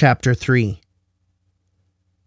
[0.00, 0.80] Chapter 3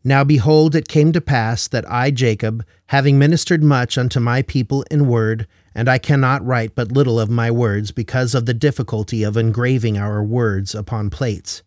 [0.03, 4.83] Now behold, it came to pass that I, Jacob, having ministered much unto my people
[4.91, 9.23] in word, and I cannot write but little of my words because of the difficulty
[9.23, 11.63] of engraving our words upon plates,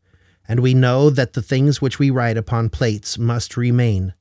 [0.47, 4.13] and we know that the things which we write upon plates must remain.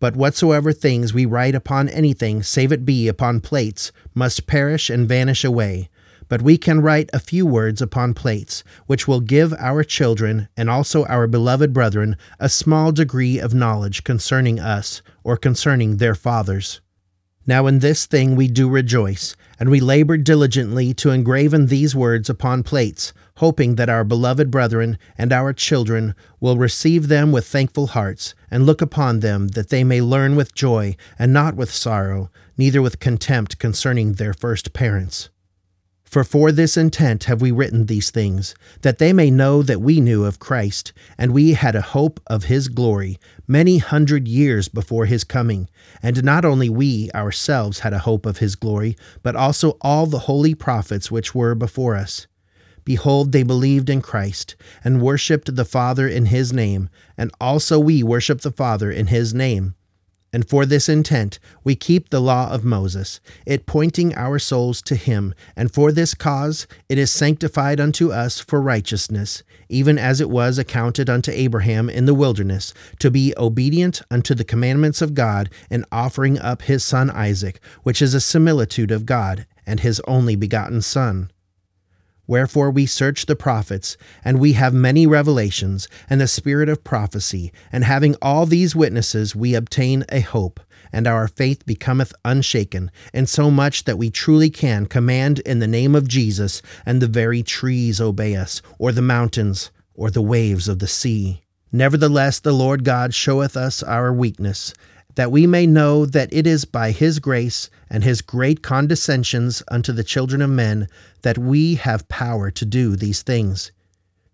[0.00, 5.08] But whatsoever things we write upon anything, save it be upon plates, must perish and
[5.08, 5.88] vanish away
[6.32, 10.70] but we can write a few words upon plates, which will give our children and
[10.70, 16.80] also our beloved brethren a small degree of knowledge concerning us or concerning their fathers.
[17.46, 22.30] Now in this thing we do rejoice, and we labor diligently to engraven these words
[22.30, 27.88] upon plates, hoping that our beloved brethren and our children will receive them with thankful
[27.88, 32.30] hearts, and look upon them that they may learn with joy, and not with sorrow,
[32.56, 35.28] neither with contempt concerning their first parents.
[36.12, 39.98] For for this intent have we written these things, that they may know that we
[39.98, 43.18] knew of Christ, and we had a hope of his glory,
[43.48, 45.70] many hundred years before his coming.
[46.02, 50.18] And not only we ourselves had a hope of his glory, but also all the
[50.18, 52.26] holy prophets which were before us.
[52.84, 58.02] Behold, they believed in Christ, and worshipped the Father in his name, and also we
[58.02, 59.76] worship the Father in his name.
[60.32, 64.94] And for this intent we keep the law of Moses, it pointing our souls to
[64.94, 70.30] him, and for this cause it is sanctified unto us for righteousness, even as it
[70.30, 75.50] was accounted unto Abraham in the wilderness, to be obedient unto the commandments of God
[75.70, 80.36] in offering up his son Isaac, which is a similitude of God and his only
[80.36, 81.30] begotten Son.
[82.32, 87.52] Wherefore we search the prophets, and we have many revelations, and the spirit of prophecy,
[87.70, 90.58] and having all these witnesses, we obtain a hope,
[90.94, 95.66] and our faith becometh unshaken, in so much that we truly can command in the
[95.66, 100.68] name of Jesus, and the very trees obey us, or the mountains, or the waves
[100.68, 101.42] of the sea.
[101.70, 104.72] Nevertheless, the Lord God showeth us our weakness
[105.14, 109.92] that we may know that it is by his grace and his great condescensions unto
[109.92, 110.88] the children of men
[111.22, 113.72] that we have power to do these things.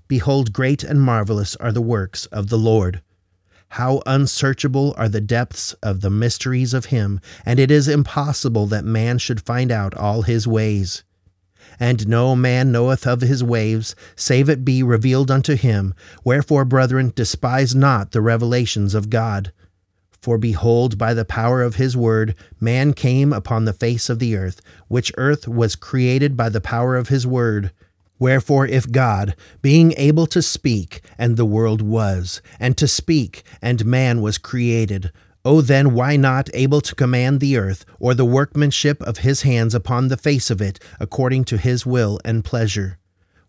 [0.07, 3.03] Behold, great and marvelous are the works of the Lord.
[3.73, 8.85] How unsearchable are the depths of the mysteries of him, and it is impossible that
[8.85, 11.05] man should find out all his ways.
[11.79, 15.93] And no man knoweth of his ways, save it be revealed unto him.
[16.25, 19.53] Wherefore, brethren, despise not the revelations of God.
[20.21, 24.37] For behold, by the power of his word, man came upon the face of the
[24.37, 27.71] earth, which earth was created by the power of his word.
[28.19, 33.87] Wherefore, if God, being able to speak, and the world was, and to speak, and
[33.87, 35.13] man was created,
[35.45, 39.73] O then, why not able to command the earth, or the workmanship of his hands
[39.73, 42.99] upon the face of it, according to his will and pleasure?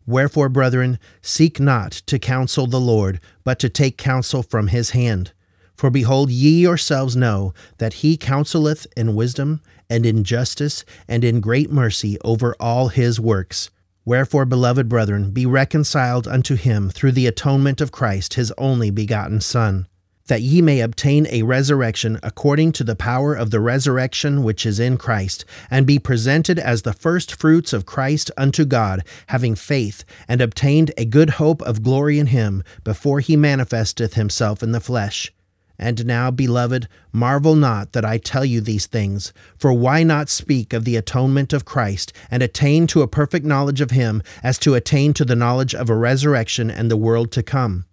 [0.05, 5.33] Wherefore, brethren, seek not to counsel the Lord, but to take counsel from his hand.
[5.79, 11.39] For behold, ye yourselves know that he counseleth in wisdom, and in justice, and in
[11.39, 13.69] great mercy over all his works.
[14.03, 19.39] Wherefore, beloved brethren, be reconciled unto him through the atonement of Christ, his only begotten
[19.39, 19.87] Son,
[20.27, 24.81] that ye may obtain a resurrection according to the power of the resurrection which is
[24.81, 30.41] in Christ, and be presented as the firstfruits of Christ unto God, having faith, and
[30.41, 35.31] obtained a good hope of glory in him, before he manifesteth himself in the flesh.
[35.79, 40.73] And now, beloved, marvel not that I tell you these things, for why not speak
[40.73, 44.75] of the atonement of Christ, and attain to a perfect knowledge of him, as to
[44.75, 47.85] attain to the knowledge of a resurrection and the world to come?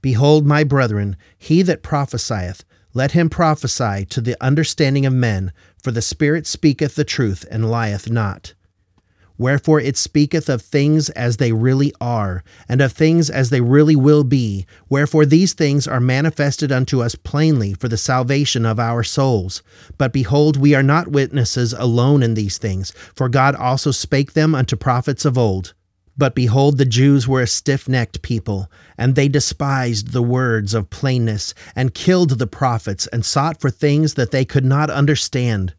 [0.00, 5.92] Behold, my brethren, he that prophesieth, let him prophesy to the understanding of men, for
[5.92, 8.54] the Spirit speaketh the truth and lieth not.
[9.38, 13.96] Wherefore it speaketh of things as they really are, and of things as they really
[13.96, 14.66] will be.
[14.88, 19.62] Wherefore these things are manifested unto us plainly for the salvation of our souls.
[19.98, 24.54] But behold, we are not witnesses alone in these things, for God also spake them
[24.54, 25.74] unto prophets of old.
[26.16, 30.90] But behold, the Jews were a stiff necked people, and they despised the words of
[30.90, 35.74] plainness, and killed the prophets, and sought for things that they could not understand.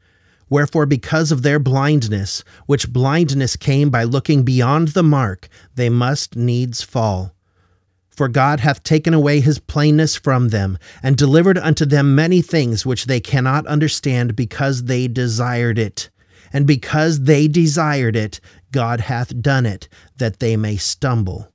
[0.53, 6.35] Wherefore, because of their blindness, which blindness came by looking beyond the mark, they must
[6.35, 7.33] needs fall.
[8.11, 12.85] For God hath taken away his plainness from them, and delivered unto them many things
[12.85, 16.11] which they cannot understand, because they desired it.
[16.51, 18.39] And because they desired it,
[18.71, 21.51] God hath done it, that they may stumble.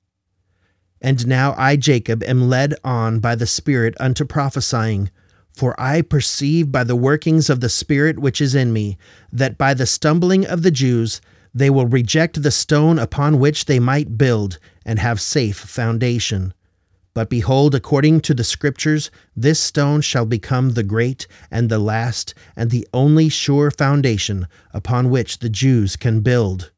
[1.00, 5.12] And now I, Jacob, am led on by the Spirit unto prophesying.
[5.58, 8.96] For I perceive by the workings of the Spirit which is in me,
[9.32, 11.20] that by the stumbling of the Jews
[11.52, 16.54] They will reject the stone upon which they might build and have safe foundation.
[17.12, 22.34] But behold, according to the Scriptures, this stone shall become the great and the last
[22.54, 26.70] and the only sure foundation upon which the Jews can build.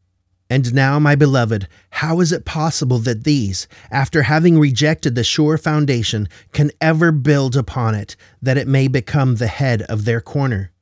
[0.51, 5.57] And now, my beloved, how is it possible that these, after having rejected the sure
[5.57, 10.73] foundation, can ever build upon it, that it may become the head of their corner?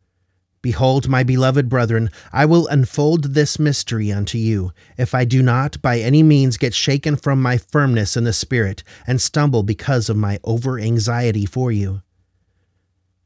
[0.62, 5.81] Behold, my beloved brethren, I will unfold this mystery unto you, if I do not
[5.82, 10.17] by any means get shaken from my firmness in the Spirit, and stumble because of
[10.17, 12.00] my over anxiety for you.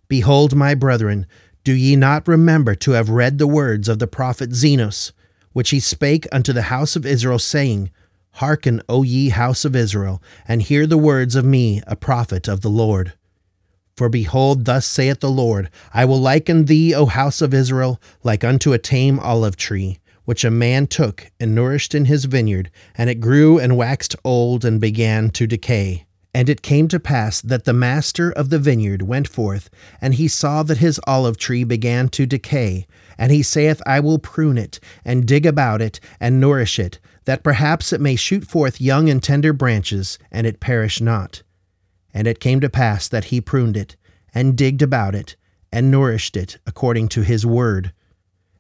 [0.09, 1.25] Behold, my brethren,
[1.63, 5.13] do ye not remember to have read the words of the prophet Zenos,
[5.53, 7.91] which he spake unto the house of Israel, saying,
[8.37, 12.63] Hearken, O ye house of Israel, and hear the words of me, a prophet of
[12.63, 13.13] the Lord.
[13.95, 18.43] For behold, thus saith the Lord I will liken thee, O house of Israel, like
[18.43, 23.11] unto a tame olive tree, which a man took and nourished in his vineyard, and
[23.11, 26.07] it grew and waxed old and began to decay.
[26.35, 29.69] And it came to pass that the master of the vineyard went forth,
[30.01, 32.87] and he saw that his olive tree began to decay.
[33.19, 37.45] And he saith, I will prune it, and dig about it, and nourish it, that
[37.45, 41.43] perhaps it may shoot forth young and tender branches, and it perish not.
[42.15, 43.97] And it came to pass that he pruned it,
[44.35, 45.37] and digged about it,
[45.73, 47.93] and nourished it according to his word.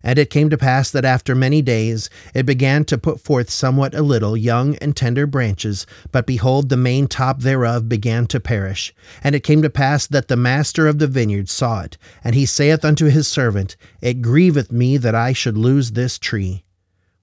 [0.02, 3.94] And it came to pass that after many days it began to put forth somewhat
[3.94, 8.94] a little young and tender branches, but behold, the main top thereof began to perish.
[9.22, 12.46] And it came to pass that the master of the vineyard saw it, and he
[12.46, 16.64] saith unto his servant, It grieveth me that I should lose this tree.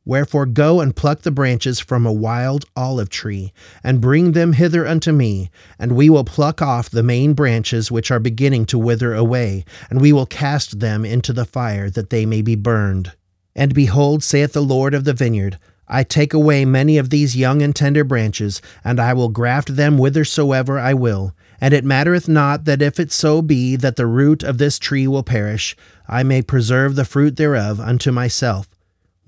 [0.05, 3.53] Wherefore go and pluck the branches from a wild olive tree,
[3.83, 8.09] and bring them hither unto me, and we will pluck off the main branches which
[8.09, 12.25] are beginning to wither away, and we will cast them into the fire, that they
[12.25, 13.11] may be burned.
[13.55, 17.61] And behold, saith the Lord of the vineyard, I take away many of these young
[17.61, 21.35] and tender branches, and I will graft them whithersoever I will.
[21.59, 25.07] And it mattereth not that if it so be that the root of this tree
[25.07, 25.75] will perish,
[26.07, 28.69] I may preserve the fruit thereof unto myself.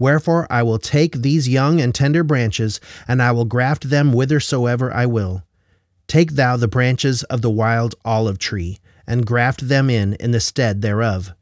[0.01, 4.91] Wherefore I will take these young and tender branches, and I will graft them whithersoever
[4.91, 5.43] I will.
[6.07, 10.39] Take thou the branches of the wild olive tree, and graft them in in the
[10.39, 11.35] stead thereof.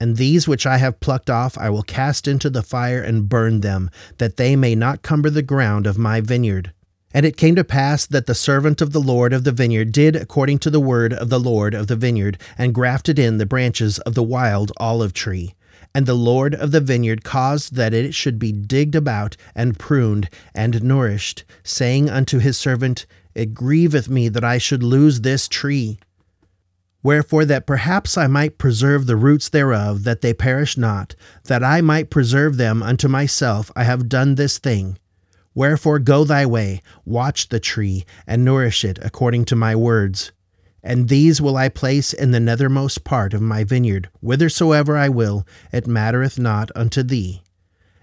[0.00, 3.60] And these which I have plucked off I will cast into the fire and burn
[3.60, 6.72] them, that they may not cumber the ground of my vineyard.
[7.12, 10.16] And it came to pass that the servant of the Lord of the vineyard did
[10.16, 13.98] according to the word of the Lord of the vineyard, and grafted in the branches
[13.98, 15.54] of the wild olive tree.
[15.94, 20.28] And the Lord of the vineyard caused that it should be digged about, and pruned,
[20.54, 25.98] and nourished, saying unto his servant, It grieveth me that I should lose this tree.
[27.02, 31.14] Wherefore, that perhaps I might preserve the roots thereof, that they perish not,
[31.44, 34.98] that I might preserve them unto myself, I have done this thing.
[35.54, 40.32] Wherefore, go thy way, watch the tree, and nourish it according to my words.
[40.88, 45.46] And these will I place in the nethermost part of my vineyard, whithersoever I will,
[45.70, 47.42] it mattereth not unto thee.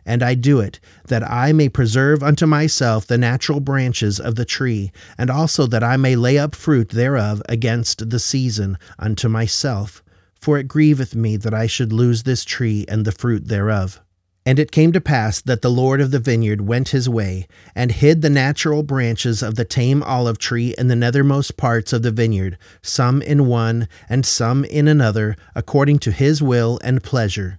[0.06, 4.46] And I do it, that I may preserve unto myself the natural branches of the
[4.46, 10.04] tree, and also that I may lay up fruit thereof against the season unto myself.
[10.40, 14.00] For it grieveth me that I should lose this tree and the fruit thereof.
[14.48, 17.92] And it came to pass that the Lord of the vineyard went his way, and
[17.92, 22.12] hid the natural branches of the tame olive tree in the nethermost parts of the
[22.12, 27.58] vineyard, some in one, and some in another, according to his will and pleasure.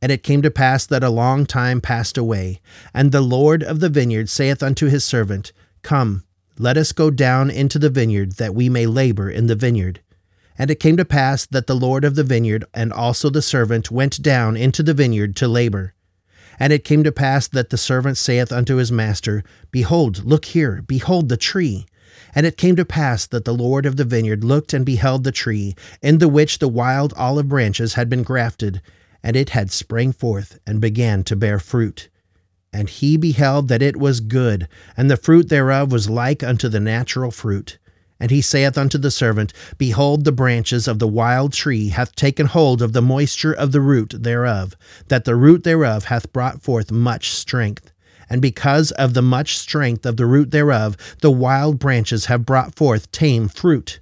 [0.00, 2.60] And it came to pass that a long time passed away,
[2.94, 6.22] and the Lord of the vineyard saith unto his servant, Come,
[6.56, 10.00] let us go down into the vineyard, that we may labor in the vineyard.
[10.56, 13.90] And it came to pass that the Lord of the vineyard and also the servant
[13.90, 15.94] went down into the vineyard to labor.
[16.60, 20.84] And it came to pass that the servant saith unto his master, Behold, look here,
[20.86, 21.86] behold the tree.
[22.34, 25.32] And it came to pass that the Lord of the vineyard looked and beheld the
[25.32, 28.82] tree, in the which the wild olive branches had been grafted,
[29.22, 32.08] and it had sprang forth and began to bear fruit.
[32.72, 36.78] And he beheld that it was good, and the fruit thereof was like unto the
[36.78, 37.78] natural fruit.
[38.20, 42.46] And he saith unto the servant, Behold, the branches of the wild tree hath taken
[42.46, 44.76] hold of the moisture of the root thereof,
[45.08, 47.90] that the root thereof hath brought forth much strength.
[48.28, 52.76] And because of the much strength of the root thereof, the wild branches have brought
[52.76, 53.98] forth tame fruit.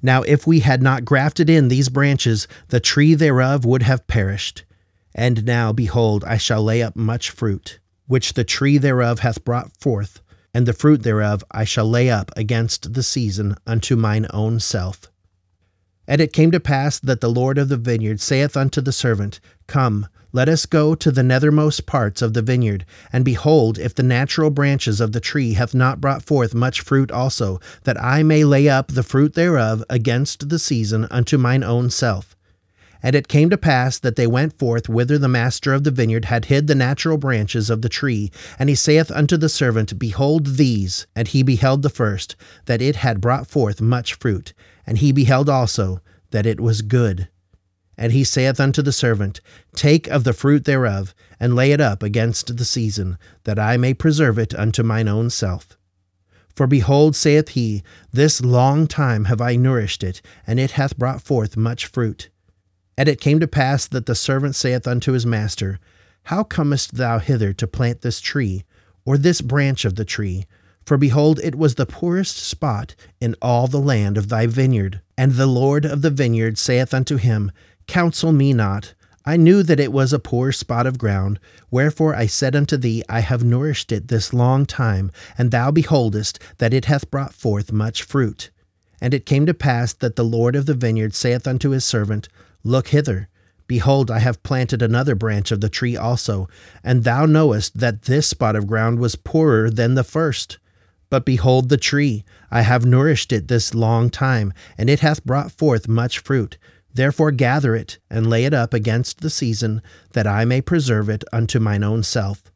[0.00, 4.64] Now, if we had not grafted in these branches, the tree thereof would have perished.
[5.14, 9.70] And now, behold, I shall lay up much fruit, which the tree thereof hath brought
[9.78, 10.20] forth
[10.56, 15.12] and the fruit thereof I shall lay up against the season unto mine own self.
[16.08, 19.38] And it came to pass that the Lord of the vineyard saith unto the servant,
[19.66, 24.02] Come, let us go to the nethermost parts of the vineyard, and behold, if the
[24.02, 28.42] natural branches of the tree hath not brought forth much fruit also, that I may
[28.42, 32.35] lay up the fruit thereof against the season unto mine own self.
[33.06, 36.24] And it came to pass that they went forth whither the master of the vineyard
[36.24, 38.32] had hid the natural branches of the tree.
[38.58, 41.06] And he saith unto the servant, Behold these.
[41.14, 42.34] And he beheld the first,
[42.64, 44.54] that it had brought forth much fruit.
[44.84, 46.00] And he beheld also
[46.32, 47.28] that it was good.
[47.96, 49.40] And he saith unto the servant,
[49.76, 53.94] Take of the fruit thereof, and lay it up against the season, that I may
[53.94, 55.78] preserve it unto mine own self.
[56.56, 61.22] For behold, saith he, This long time have I nourished it, and it hath brought
[61.22, 62.30] forth much fruit.
[62.98, 65.78] And it came to pass that the servant saith unto his master,
[66.24, 68.64] How comest thou hither to plant this tree,
[69.04, 70.46] or this branch of the tree?
[70.86, 75.00] For behold, it was the poorest spot in all the land of thy vineyard.
[75.18, 77.50] And the Lord of the vineyard saith unto him,
[77.86, 78.94] Counsel me not.
[79.24, 83.02] I knew that it was a poor spot of ground, wherefore I said unto thee,
[83.08, 87.72] I have nourished it this long time, and thou beholdest that it hath brought forth
[87.72, 88.50] much fruit.
[89.00, 92.28] And it came to pass that the Lord of the vineyard saith unto his servant,
[92.66, 93.28] Look hither.
[93.68, 96.48] Behold, I have planted another branch of the tree also,
[96.82, 100.58] and thou knowest that this spot of ground was poorer than the first.
[101.08, 105.52] But behold the tree, I have nourished it this long time, and it hath brought
[105.52, 106.58] forth much fruit.
[106.92, 109.80] Therefore gather it, and lay it up against the season,
[110.14, 112.50] that I may preserve it unto mine own self.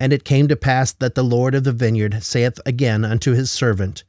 [0.00, 3.52] And it came to pass that the Lord of the vineyard saith again unto his
[3.52, 4.02] servant,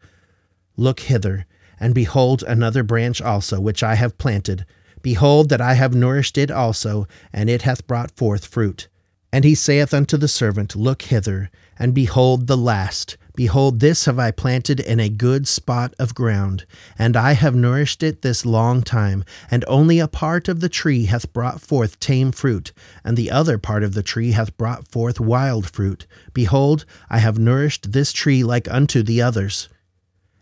[0.76, 1.46] Look hither,
[1.80, 4.66] and behold another branch also, which I have planted.
[5.06, 8.88] Behold, that I have nourished it also, and it hath brought forth fruit.
[9.32, 14.18] And he saith unto the servant, Look hither, and behold the last Behold, this have
[14.18, 16.66] I planted in a good spot of ground,
[16.98, 21.06] and I have nourished it this long time, and only a part of the tree
[21.06, 25.20] hath brought forth tame fruit, and the other part of the tree hath brought forth
[25.20, 26.08] wild fruit.
[26.34, 29.70] Behold, I have nourished this tree like unto the others.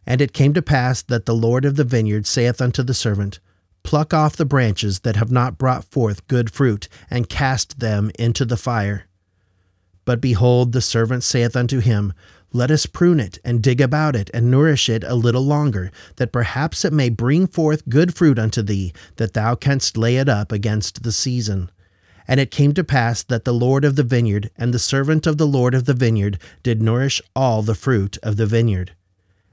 [0.07, 3.41] And it came to pass that the Lord of the vineyard saith unto the servant,
[3.83, 8.45] Pluck off the branches that have not brought forth good fruit, and cast them into
[8.45, 9.05] the fire.
[10.05, 12.13] But behold, the servant saith unto him,
[12.55, 16.31] let us prune it, and dig about it, and nourish it a little longer, that
[16.31, 20.51] perhaps it may bring forth good fruit unto thee, that thou canst lay it up
[20.51, 21.71] against the season.
[22.27, 25.39] And it came to pass that the Lord of the vineyard and the servant of
[25.39, 28.91] the Lord of the vineyard did nourish all the fruit of the vineyard.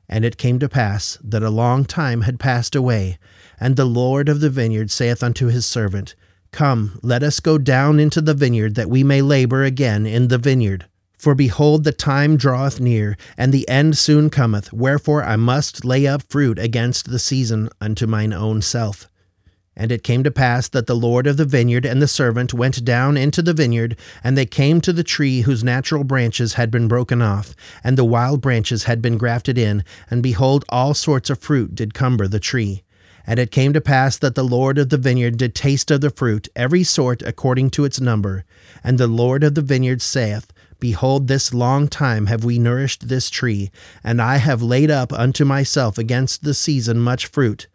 [0.06, 3.18] And it came to pass that a long time had passed away,
[3.60, 6.14] and the Lord of the vineyard saith unto his servant,
[6.50, 10.38] Come, let us go down into the vineyard, that we may labor again in the
[10.38, 10.86] vineyard.
[11.18, 16.06] For behold, the time draweth near, and the end soon cometh, wherefore I must lay
[16.06, 19.06] up fruit against the season unto mine own self.
[19.76, 22.84] And it came to pass that the Lord of the vineyard and the servant went
[22.84, 26.88] down into the vineyard, and they came to the tree whose natural branches had been
[26.88, 31.38] broken off, and the wild branches had been grafted in, and behold, all sorts of
[31.38, 32.82] fruit did cumber the tree.
[33.26, 36.10] And it came to pass that the Lord of the vineyard did taste of the
[36.10, 38.44] fruit, every sort according to its number.
[38.82, 43.28] And the Lord of the vineyard saith, Behold, this long time have we nourished this
[43.28, 43.70] tree,
[44.02, 47.68] and I have laid up unto myself against the season much fruit.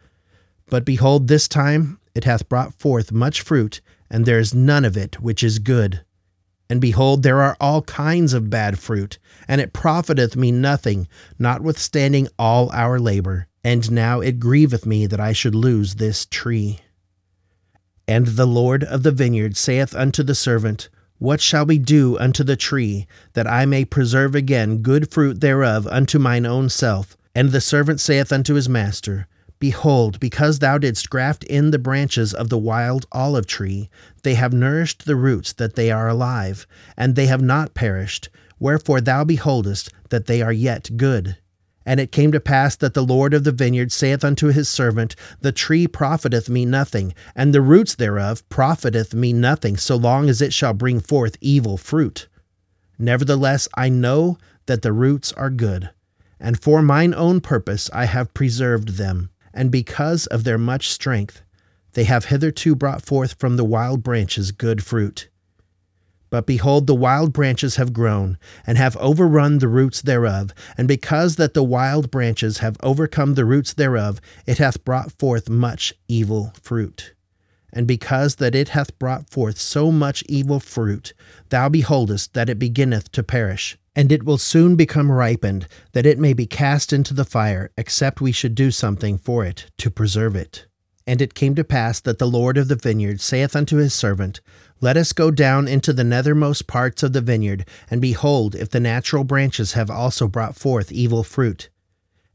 [0.69, 4.97] But behold, this time it hath brought forth much fruit, and there is none of
[4.97, 6.01] it which is good.
[6.67, 12.27] And behold, there are all kinds of bad fruit, and it profiteth me nothing, notwithstanding
[12.39, 13.47] all our labor.
[13.65, 16.81] And now it grieveth me that I should lose this tree.
[18.07, 22.43] And the Lord of the vineyard saith unto the servant, what shall we do unto
[22.43, 27.17] the tree, that I may preserve again good fruit thereof unto mine own self?
[27.33, 29.25] And the servant saith unto his master,
[29.57, 33.89] Behold, because thou didst graft in the branches of the wild olive tree,
[34.21, 38.29] they have nourished the roots that they are alive, and they have not perished.
[38.59, 41.37] Wherefore thou beholdest that they are yet good.
[41.85, 45.15] And it came to pass that the Lord of the vineyard saith unto his servant,
[45.41, 50.41] The tree profiteth me nothing, and the roots thereof profiteth me nothing, so long as
[50.41, 52.27] it shall bring forth evil fruit.
[52.97, 55.91] Nevertheless, I know that the roots are good,
[56.39, 61.41] and for mine own purpose I have preserved them, and because of their much strength,
[61.93, 65.29] they have hitherto brought forth from the wild branches good fruit.
[66.35, 68.37] But behold, the wild branches have grown,
[68.67, 70.53] and have overrun the roots thereof.
[70.77, 75.47] And because that the wild branches have overcome the roots thereof, it hath brought forth
[75.47, 77.13] much evil fruit.
[77.71, 81.13] And because that it hath brought forth so much evil fruit,
[81.51, 83.77] thou beholdest that it beginneth to perish.
[83.95, 88.19] And it will soon become ripened, that it may be cast into the fire, except
[88.19, 90.65] we should do something for it to preserve it.
[91.07, 94.41] And it came to pass that the Lord of the vineyard saith unto his servant,
[94.81, 98.79] Let us go down into the nethermost parts of the vineyard, and behold, if the
[98.79, 101.69] natural branches have also brought forth evil fruit.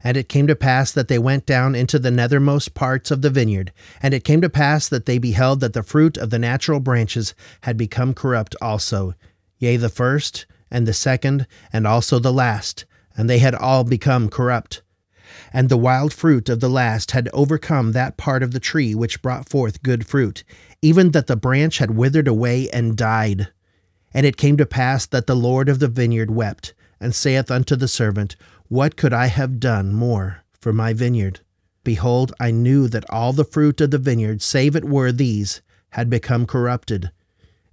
[0.03, 3.29] And it came to pass that they went down into the nethermost parts of the
[3.29, 6.79] vineyard, and it came to pass that they beheld that the fruit of the natural
[6.79, 9.13] branches had become corrupt also,
[9.59, 12.85] yea, the first, and the second, and also the last,
[13.17, 14.81] and they had all become corrupt
[15.53, 19.21] and the wild fruit of the last had overcome that part of the tree which
[19.21, 20.43] brought forth good fruit,
[20.81, 23.47] even that the branch had withered away and died.
[24.13, 27.75] And it came to pass that the Lord of the vineyard wept, and saith unto
[27.75, 28.35] the servant,
[28.67, 31.39] What could I have done more for my vineyard?
[31.83, 35.61] Behold, I knew that all the fruit of the vineyard, save it were these,
[35.91, 37.11] had become corrupted.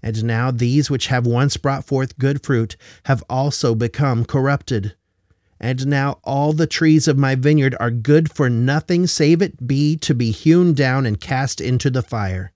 [0.02, 4.94] And now these which have once brought forth good fruit have also become corrupted.
[5.60, 9.96] And now all the trees of my vineyard are good for nothing save it be
[9.96, 12.52] to be hewn down and cast into the fire.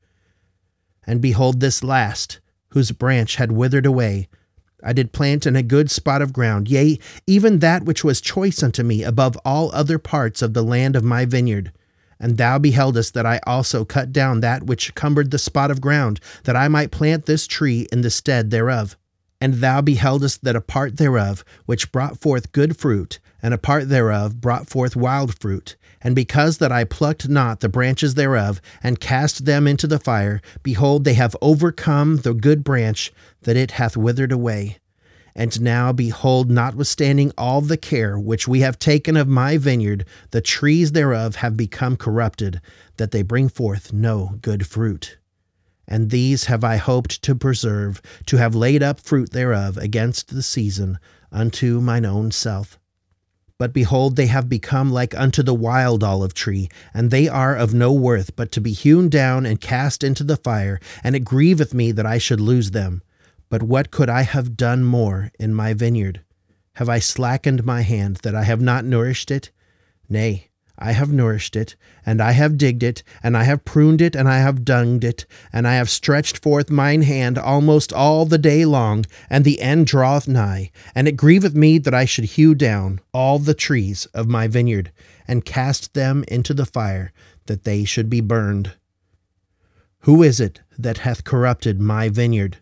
[1.04, 4.28] And behold, this last, whose branch had withered away,
[4.84, 8.62] I did plant in a good spot of ground, yea, even that which was choice
[8.62, 11.72] unto me above all other parts of the land of my vineyard.
[12.18, 16.20] And thou beheldest that I also cut down that which cumbered the spot of ground,
[16.44, 18.96] that I might plant this tree in the stead thereof.
[19.42, 23.88] And thou beheldest that a part thereof, which brought forth good fruit, and a part
[23.88, 25.74] thereof brought forth wild fruit.
[26.00, 30.40] And because that I plucked not the branches thereof, and cast them into the fire,
[30.62, 34.78] behold, they have overcome the good branch, that it hath withered away.
[35.34, 40.40] And now, behold, notwithstanding all the care which we have taken of my vineyard, the
[40.40, 42.60] trees thereof have become corrupted,
[42.96, 45.16] that they bring forth no good fruit
[45.92, 50.42] and these have I hoped to preserve, to have laid up fruit thereof against the
[50.42, 50.98] season,
[51.30, 52.78] unto mine own self.
[53.58, 57.74] But behold, they have become like unto the wild olive tree, and they are of
[57.74, 61.74] no worth but to be hewn down and cast into the fire, and it grieveth
[61.74, 63.02] me that I should lose them.
[63.50, 66.22] But what could I have done more in my vineyard?
[66.76, 69.50] Have I slackened my hand that I have not nourished it?
[70.08, 70.48] Nay,
[70.84, 74.28] I have nourished it, and I have digged it, and I have pruned it, and
[74.28, 78.64] I have dunged it, and I have stretched forth mine hand almost all the day
[78.64, 80.72] long, and the end draweth nigh.
[80.92, 84.90] And it grieveth me that I should hew down all the trees of my vineyard,
[85.28, 87.12] and cast them into the fire,
[87.46, 88.72] that they should be burned.
[90.00, 92.56] Who is it that hath corrupted my vineyard?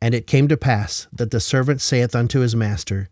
[0.00, 3.10] And it came to pass that the servant saith unto his master,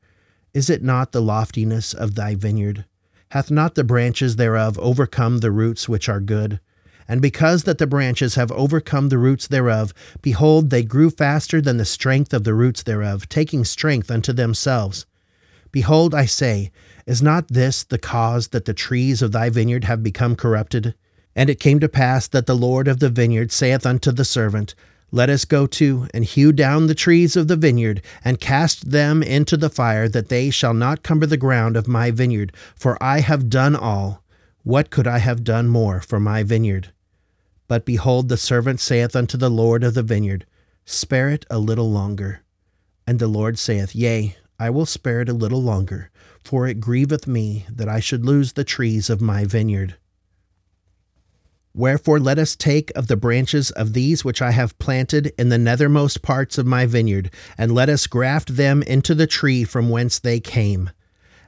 [0.54, 2.86] Is it not the loftiness of thy vineyard?
[3.30, 6.60] Hath not the branches thereof overcome the roots which are good?
[7.06, 11.76] And because that the branches have overcome the roots thereof, behold, they grew faster than
[11.76, 15.04] the strength of the roots thereof, taking strength unto themselves.
[15.70, 16.70] Behold, I say,
[17.06, 20.94] is not this the cause that the trees of thy vineyard have become corrupted?
[21.36, 24.74] And it came to pass that the Lord of the vineyard saith unto the servant,
[25.14, 29.22] let us go to and hew down the trees of the vineyard, and cast them
[29.22, 32.52] into the fire, that they shall not cumber the ground of my vineyard.
[32.74, 34.24] For I have done all.
[34.64, 36.88] What could I have done more for my vineyard?
[37.68, 40.46] But behold, the servant saith unto the Lord of the vineyard,
[40.84, 42.40] Spare it a little longer.
[43.06, 46.10] And the Lord saith, Yea, I will spare it a little longer,
[46.42, 49.94] for it grieveth me that I should lose the trees of my vineyard.
[51.76, 55.56] Wherefore let us take of the branches of these which I have planted in the
[55.56, 60.20] nethermost parts of my vineyard, and let us graft them into the tree from whence
[60.20, 60.90] they came.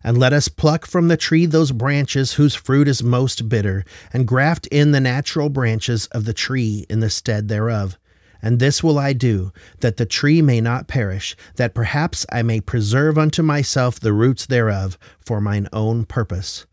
[0.03, 4.27] And let us pluck from the tree those branches whose fruit is most bitter, and
[4.27, 7.97] graft in the natural branches of the tree in the stead thereof.
[8.43, 12.61] And this will I do, that the tree may not perish, that perhaps I may
[12.61, 16.67] preserve unto myself the roots thereof for mine own purpose.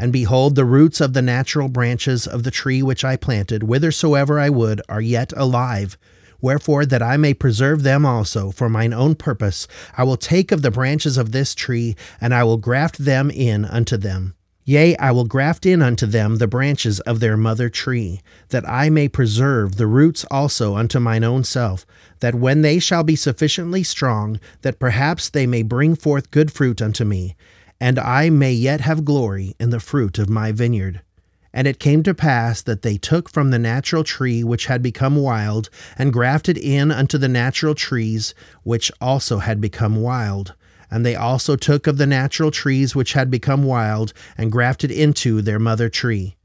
[0.00, 4.40] And behold, the roots of the natural branches of the tree which I planted, whithersoever
[4.40, 5.98] I would, are yet alive.
[6.40, 10.62] Wherefore, that I may preserve them also for mine own purpose, I will take of
[10.62, 14.32] the branches of this tree, and I will graft them in unto them.
[14.64, 18.88] Yea, I will graft in unto them the branches of their mother tree, that I
[18.88, 21.84] may preserve the roots also unto mine own self,
[22.20, 26.80] that when they shall be sufficiently strong, that perhaps they may bring forth good fruit
[26.80, 27.36] unto me,
[27.80, 31.00] and I may yet have glory in the fruit of my vineyard.
[31.52, 35.16] And it came to pass that they took from the natural tree which had become
[35.16, 40.54] wild, and grafted in unto the natural trees which also had become wild.
[40.90, 45.42] And they also took of the natural trees which had become wild, and grafted into
[45.42, 46.36] their mother tree.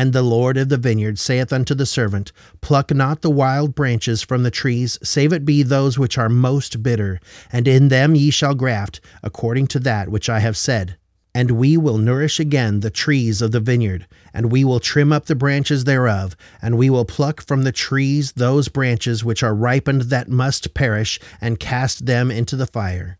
[0.00, 2.30] And the Lord of the vineyard saith unto the servant,
[2.60, 6.84] Pluck not the wild branches from the trees, save it be those which are most
[6.84, 7.18] bitter,
[7.50, 10.96] and in them ye shall graft, according to that which I have said.
[11.34, 15.26] And we will nourish again the trees of the vineyard, and we will trim up
[15.26, 20.02] the branches thereof, and we will pluck from the trees those branches which are ripened
[20.02, 23.17] that must perish, and cast them into the fire.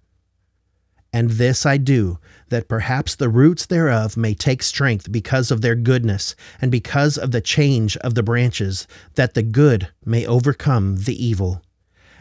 [1.12, 2.18] And this I do,
[2.51, 7.31] that perhaps the roots thereof may take strength because of their goodness, and because of
[7.31, 11.62] the change of the branches, that the good may overcome the evil.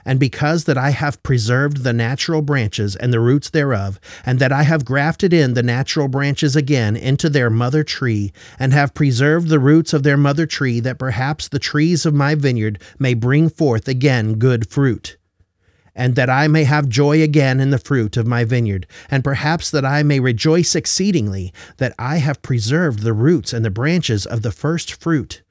[0.06, 4.54] And because that I have preserved the natural branches and the roots thereof, and that
[4.54, 9.50] I have grafted in the natural branches again into their mother tree, and have preserved
[9.50, 13.50] the roots of their mother tree, that perhaps the trees of my vineyard may bring
[13.50, 15.18] forth again good fruit
[15.98, 19.70] and that I may have joy again in the fruit of my vineyard, and perhaps
[19.72, 24.44] that I may rejoice exceedingly that I have preserved the roots and the branches of
[24.44, 25.42] the first fruit.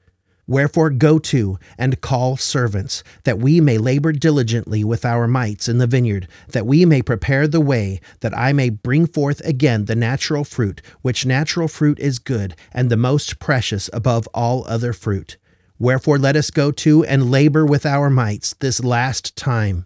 [0.47, 5.77] Wherefore go to and call servants, that we may labor diligently with our mites in
[5.77, 9.95] the vineyard, that we may prepare the way, that I may bring forth again the
[9.95, 15.35] natural fruit, which natural fruit is good, and the most precious above all other fruit.
[15.79, 19.85] Wherefore let us go to and labor with our mites this last time.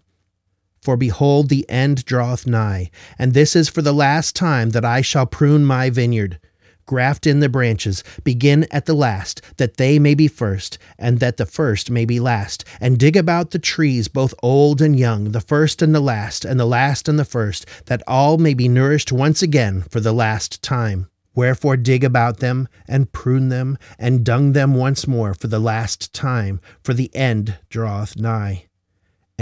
[0.82, 5.00] For behold, the end draweth nigh, and this is for the last time that I
[5.00, 6.40] shall prune my vineyard.
[6.86, 11.36] Graft in the branches, begin at the last, that they may be first, and that
[11.36, 12.64] the first may be last.
[12.80, 16.58] And dig about the trees, both old and young, the first and the last, and
[16.58, 20.62] the last and the first, that all may be nourished once again for the last
[20.62, 21.06] time.
[21.36, 26.12] Wherefore dig about them, and prune them, and dung them once more for the last
[26.12, 28.66] time, for the end draweth nigh.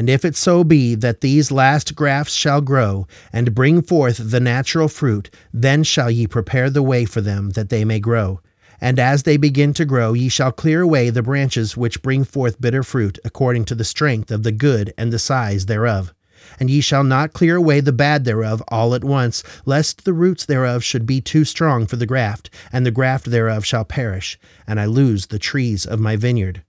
[0.00, 4.40] And if it so be that these last grafts shall grow, and bring forth the
[4.40, 8.40] natural fruit, then shall ye prepare the way for them, that they may grow.
[8.80, 12.62] And as they begin to grow, ye shall clear away the branches which bring forth
[12.62, 16.14] bitter fruit, according to the strength of the good and the size thereof.
[16.58, 20.46] And ye shall not clear away the bad thereof all at once, lest the roots
[20.46, 24.80] thereof should be too strong for the graft, and the graft thereof shall perish, and
[24.80, 26.62] I lose the trees of my vineyard.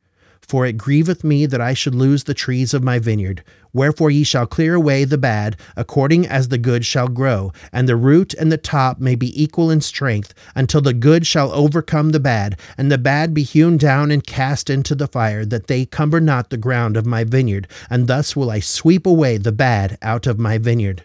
[0.51, 3.41] For it grieveth me that I should lose the trees of my vineyard.
[3.71, 7.95] Wherefore ye shall clear away the bad, according as the good shall grow, and the
[7.95, 12.19] root and the top may be equal in strength, until the good shall overcome the
[12.19, 16.19] bad, and the bad be hewn down and cast into the fire, that they cumber
[16.19, 20.27] not the ground of my vineyard, and thus will I sweep away the bad out
[20.27, 21.03] of my vineyard.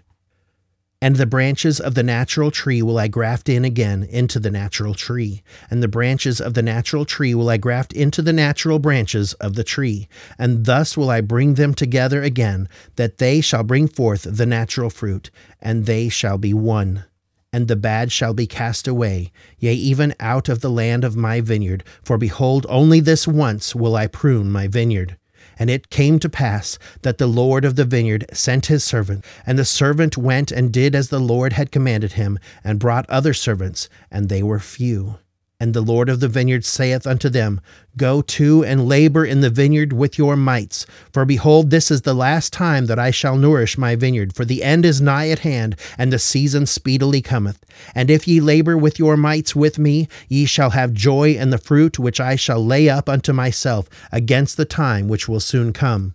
[1.02, 4.94] And the branches of the natural tree will I graft in again into the natural
[4.94, 9.34] tree, and the branches of the natural tree will I graft into the natural branches
[9.34, 13.88] of the tree, and thus will I bring them together again, that they shall bring
[13.88, 15.30] forth the natural fruit,
[15.60, 17.04] and they shall be one.
[17.52, 21.42] And the bad shall be cast away, yea, even out of the land of my
[21.42, 25.18] vineyard, for behold, only this once will I prune my vineyard.
[25.58, 29.58] And it came to pass that the Lord of the vineyard sent his servant, and
[29.58, 33.88] the servant went and did as the Lord had commanded him, and brought other servants,
[34.10, 35.18] and they were few.
[35.58, 37.62] And the Lord of the vineyard saith unto them,
[37.96, 40.84] Go to and labor in the vineyard with your mites.
[41.14, 44.62] For behold, this is the last time that I shall nourish my vineyard, for the
[44.62, 47.64] end is nigh at hand, and the season speedily cometh.
[47.94, 51.56] And if ye labor with your mites with me, ye shall have joy in the
[51.56, 56.14] fruit which I shall lay up unto myself against the time which will soon come.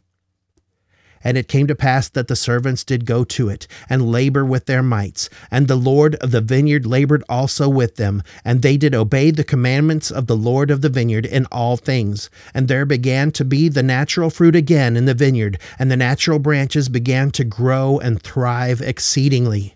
[1.24, 4.66] And it came to pass that the servants did go to it, and labor with
[4.66, 5.30] their mites.
[5.50, 9.44] And the Lord of the vineyard labored also with them, and they did obey the
[9.44, 12.30] commandments of the Lord of the vineyard in all things.
[12.54, 16.40] And there began to be the natural fruit again in the vineyard, and the natural
[16.40, 19.76] branches began to grow and thrive exceedingly.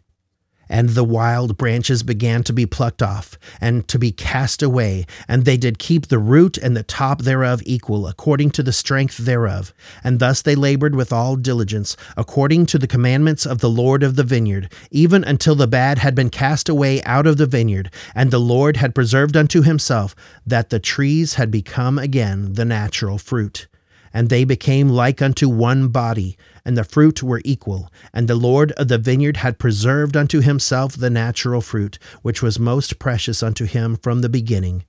[0.70, 5.46] And the wild branches began to be plucked off, and to be cast away, and
[5.46, 9.74] they did keep the root and the top thereof equal, according to the strength thereof.
[10.04, 14.16] And thus they labored with all diligence, according to the commandments of the Lord of
[14.16, 18.32] the vineyard, even until the bad had been cast away out of the vineyard, and
[18.32, 23.68] the Lord had preserved unto himself that the trees had become again the natural fruit
[24.16, 27.92] and they became like unto one body, and the fruit were equal.
[28.14, 32.58] And the Lord of the vineyard had preserved unto himself the natural fruit, which was
[32.58, 34.86] most precious unto him from the beginning.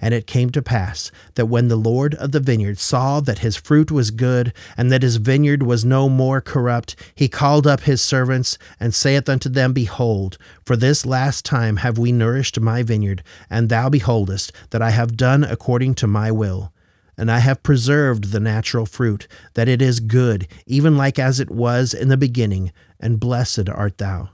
[0.00, 3.54] And it came to pass that when the Lord of the vineyard saw that his
[3.54, 8.02] fruit was good, and that his vineyard was no more corrupt, he called up his
[8.02, 13.22] servants, and saith unto them, Behold, for this last time have we nourished my vineyard,
[13.48, 16.72] and thou beholdest that I have done according to my will
[17.16, 21.50] and I have preserved the natural fruit, that it is good, even like as it
[21.50, 24.30] was in the beginning, and blessed art thou.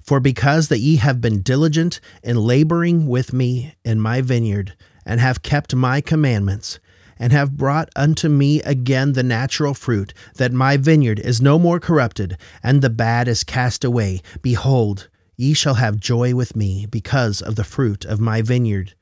[0.00, 5.20] For because that ye have been diligent in laboring with me in my vineyard, and
[5.20, 6.78] have kept my commandments,
[7.18, 11.80] and have brought unto me again the natural fruit, that my vineyard is no more
[11.80, 15.08] corrupted, and the bad is cast away, behold,
[15.38, 18.94] Ye shall have joy with me because of the fruit of my vineyard.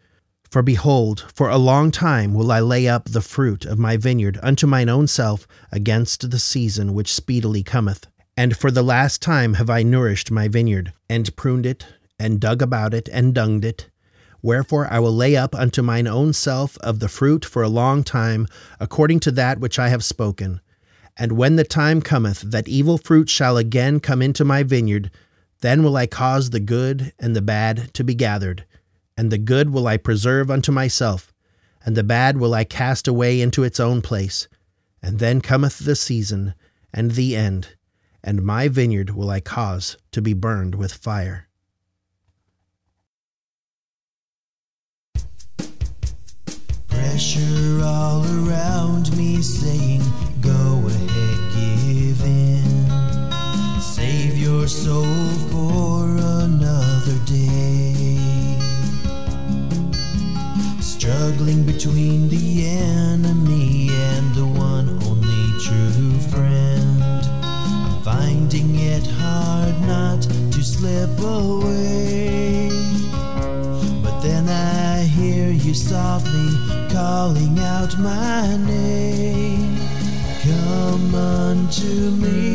[0.50, 4.38] For behold, for a long time will I lay up the fruit of my vineyard
[4.42, 8.06] unto mine own self against the season which speedily cometh.
[8.36, 11.86] And for the last time have I nourished my vineyard, and pruned it,
[12.18, 13.90] and dug about it, and dunged it.
[14.42, 18.04] Wherefore I will lay up unto mine own self of the fruit for a long
[18.04, 18.46] time,
[18.78, 20.60] according to that which I have spoken.
[21.16, 25.10] And when the time cometh that evil fruit shall again come into my vineyard,
[25.60, 28.66] then will I cause the good and the bad to be gathered,
[29.16, 31.32] and the good will I preserve unto myself,
[31.84, 34.48] and the bad will I cast away into its own place.
[35.02, 36.54] And then cometh the season
[36.92, 37.76] and the end,
[38.22, 41.48] and my vineyard will I cause to be burned with fire.
[46.88, 50.02] Pressure all around me saying,
[50.40, 53.80] Go ahead, give in.
[53.80, 55.53] Save your soul
[61.24, 67.02] Struggling between the enemy and the one only true friend.
[67.42, 72.68] I'm finding it hard not to slip away.
[74.02, 76.50] But then I hear you softly
[76.92, 79.78] calling out my name.
[80.42, 82.53] Come unto me,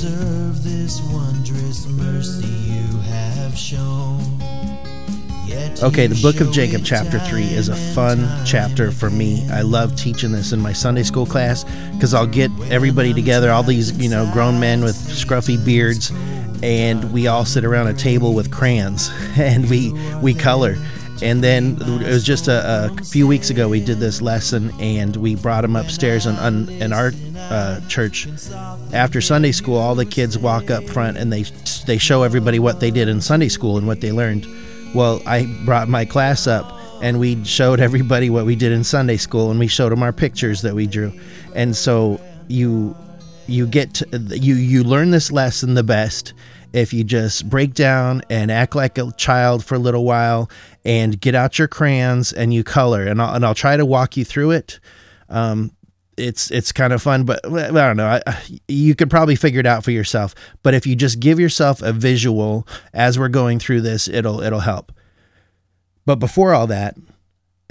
[0.00, 4.18] deserve this wondrous mercy you have shown.
[5.46, 9.46] Yet Okay, the book of Jacob, chapter 3, is a fun chapter for me.
[9.50, 13.62] I love teaching this in my Sunday school class because I'll get everybody together, all
[13.62, 16.10] these, you know, grown men with scruffy beards,
[16.62, 20.78] and we all sit around a table with crayons and we, we color.
[21.22, 25.14] And then it was just a, a few weeks ago we did this lesson and
[25.16, 28.26] we brought them upstairs in our uh, church.
[28.92, 31.44] After Sunday school, all the kids walk up front and they
[31.86, 34.46] they show everybody what they did in Sunday school and what they learned.
[34.94, 39.16] Well, I brought my class up and we showed everybody what we did in Sunday
[39.16, 41.12] school and we showed them our pictures that we drew.
[41.54, 42.96] And so you
[43.46, 46.34] you get to, you you learn this lesson the best
[46.72, 50.50] if you just break down and act like a child for a little while
[50.84, 54.16] and get out your crayons and you color and I'll, and I'll try to walk
[54.16, 54.80] you through it.
[55.28, 55.72] Um,
[56.16, 58.20] it's it's kind of fun, but I don't know.
[58.26, 60.34] I, you could probably figure it out for yourself.
[60.62, 64.60] But if you just give yourself a visual as we're going through this, it'll it'll
[64.60, 64.92] help.
[66.06, 66.96] But before all that,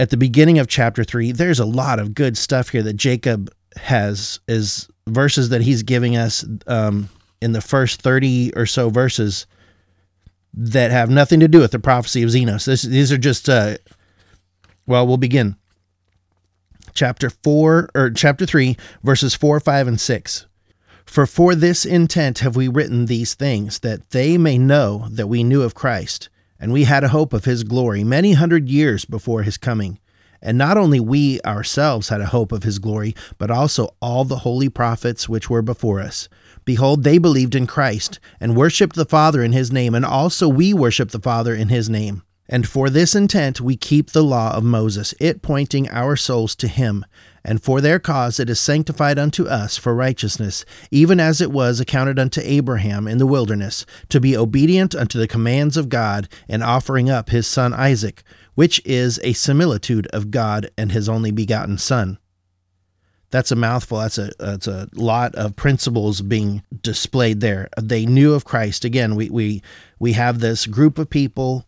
[0.00, 3.52] at the beginning of chapter three, there's a lot of good stuff here that Jacob
[3.76, 7.08] has is verses that he's giving us um,
[7.40, 9.46] in the first thirty or so verses
[10.52, 12.66] that have nothing to do with the prophecy of Zenos.
[12.66, 13.76] This, these are just uh,
[14.86, 15.56] well, we'll begin.
[16.92, 20.46] Chapter 4 or chapter 3 verses 4 5 and 6
[21.06, 25.44] for for this intent have we written these things that they may know that we
[25.44, 29.42] knew of Christ and we had a hope of his glory many hundred years before
[29.42, 30.00] his coming.
[30.42, 34.38] And not only we ourselves had a hope of his glory but also all the
[34.38, 36.28] holy prophets which were before us
[36.70, 40.72] behold they believed in Christ and worshiped the father in his name and also we
[40.72, 44.64] worship the father in his name and for this intent we keep the law of
[44.64, 47.06] Moses, it pointing our souls to him.
[47.44, 51.78] And for their cause it is sanctified unto us for righteousness, even as it was
[51.78, 56.64] accounted unto Abraham in the wilderness, to be obedient unto the commands of God, and
[56.64, 58.24] offering up his son Isaac,
[58.56, 62.18] which is a similitude of God and his only begotten Son.
[63.30, 63.98] That's a mouthful.
[63.98, 67.68] That's a that's a lot of principles being displayed there.
[67.80, 68.84] They knew of Christ.
[68.84, 69.62] Again, we we
[69.98, 71.66] we have this group of people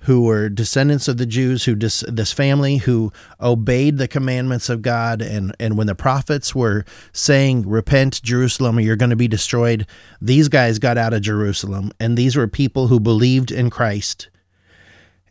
[0.00, 4.82] who were descendants of the Jews, who dis, this family who obeyed the commandments of
[4.82, 9.28] God, and and when the prophets were saying, "Repent, Jerusalem, or you're going to be
[9.28, 9.86] destroyed,"
[10.20, 14.28] these guys got out of Jerusalem, and these were people who believed in Christ,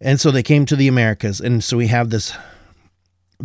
[0.02, 2.34] and so they came to the Americas, and so we have this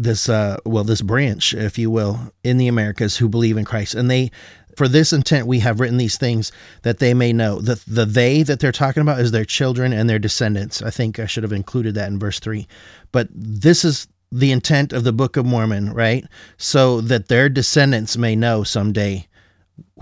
[0.03, 3.95] this uh well this branch if you will in the americas who believe in christ.
[3.95, 4.31] And they
[4.77, 7.61] for this intent we have written these things that they may know.
[7.61, 10.83] The the they that they're talking about is their children and their descendants.
[10.83, 12.67] I think i should have included that in verse 3
[13.13, 16.25] but this is the intent of the book of mormon right?
[16.59, 19.27] So that their descendants may know someday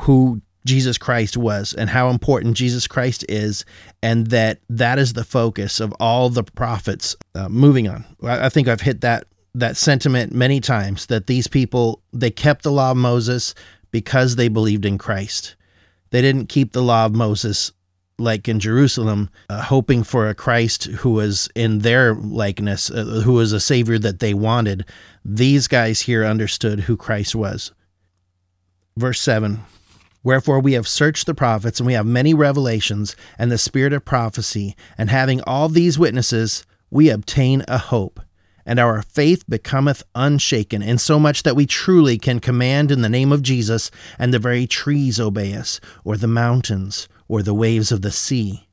[0.00, 3.64] who Jesus Christ was and how important Jesus Christ is,
[4.02, 7.14] and that that is the focus of all the prophets.
[7.36, 12.02] Uh, moving on, I think I've hit that that sentiment many times that these people
[12.12, 13.54] they kept the law of Moses
[13.90, 15.56] because they believed in Christ.
[16.10, 17.72] They didn't keep the law of Moses
[18.18, 23.32] like in Jerusalem, uh, hoping for a Christ who was in their likeness, uh, who
[23.32, 24.84] was a savior that they wanted.
[25.24, 27.72] These guys here understood who Christ was.
[28.96, 29.60] Verse 7
[30.22, 34.04] Wherefore we have searched the prophets, and we have many revelations and the spirit of
[34.04, 38.20] prophecy, and having all these witnesses, we obtain a hope
[38.66, 43.08] and our faith becometh unshaken, in so much that we truly can command in the
[43.08, 47.92] name of Jesus, and the very trees obey us, or the mountains, or the waves
[47.92, 48.68] of the sea.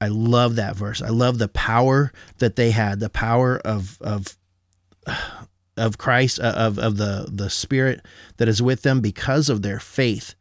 [0.00, 1.02] I love that verse.
[1.02, 4.38] I love the power that they had, the power of of
[5.76, 9.80] of Christ, uh, of of the the Spirit that is with them because of their
[9.80, 10.34] faith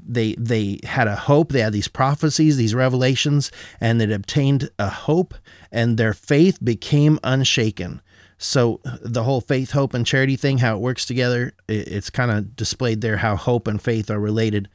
[0.00, 4.88] they they had a hope they had these prophecies these revelations and it obtained a
[4.88, 5.34] hope
[5.70, 8.00] and their faith became unshaken.
[8.38, 12.54] So the whole faith hope and charity thing how it works together it's kind of
[12.54, 14.68] displayed there how hope and faith are related.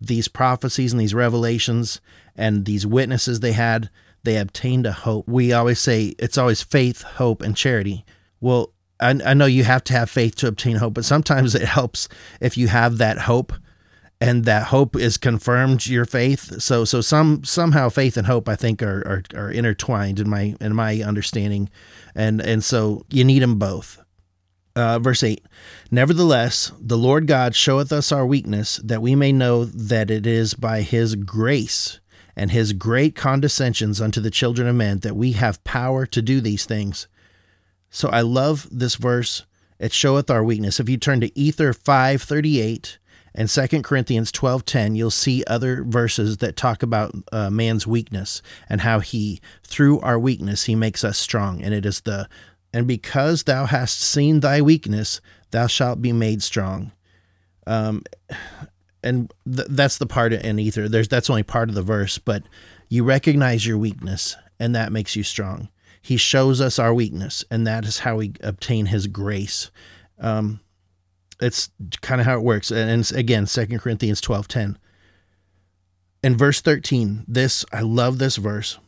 [0.00, 2.00] These prophecies and these revelations
[2.36, 3.90] and these witnesses they had
[4.24, 5.26] they obtained a hope.
[5.28, 8.04] We always say it's always faith hope and charity.
[8.40, 11.62] Well I, I know you have to have faith to obtain hope but sometimes it
[11.62, 12.08] helps
[12.40, 13.54] if you have that hope
[14.20, 16.60] and that hope is confirmed your faith.
[16.62, 20.54] So so some somehow faith and hope I think are, are are, intertwined in my
[20.60, 21.70] in my understanding,
[22.14, 24.00] and and so you need them both.
[24.74, 25.42] Uh, verse 8
[25.90, 30.52] Nevertheless, the Lord God showeth us our weakness, that we may know that it is
[30.52, 31.98] by his grace
[32.36, 36.42] and his great condescensions unto the children of men that we have power to do
[36.42, 37.08] these things.
[37.88, 39.46] So I love this verse.
[39.78, 40.78] It showeth our weakness.
[40.78, 42.98] If you turn to Ether 538,
[43.36, 48.80] and 2 Corinthians 12:10 you'll see other verses that talk about uh, man's weakness and
[48.80, 51.62] how he through our weakness he makes us strong.
[51.62, 52.28] And it is the
[52.72, 55.20] and because thou hast seen thy weakness
[55.50, 56.92] thou shalt be made strong.
[57.66, 58.02] Um
[59.04, 60.88] and th- that's the part in ether.
[60.88, 62.42] There's that's only part of the verse but
[62.88, 65.68] you recognize your weakness and that makes you strong.
[66.00, 69.70] He shows us our weakness and that is how we obtain his grace.
[70.18, 70.60] Um
[71.40, 71.70] it's
[72.00, 72.70] kind of how it works.
[72.70, 74.78] And, again, Second Corinthians 12 10.
[76.22, 78.78] In verse 13, this, I love this verse.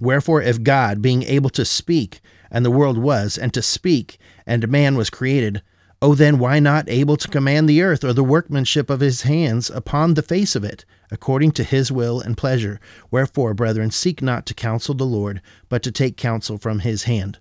[0.00, 4.66] Wherefore, if God, being able to speak, and the world was, and to speak, and
[4.68, 5.62] man was created,
[6.02, 9.68] oh, then why not able to command the earth or the workmanship of his hands
[9.70, 12.80] upon the face of it, according to his will and pleasure?
[13.10, 17.38] Wherefore, brethren, seek not to counsel the Lord, but to take counsel from his hand.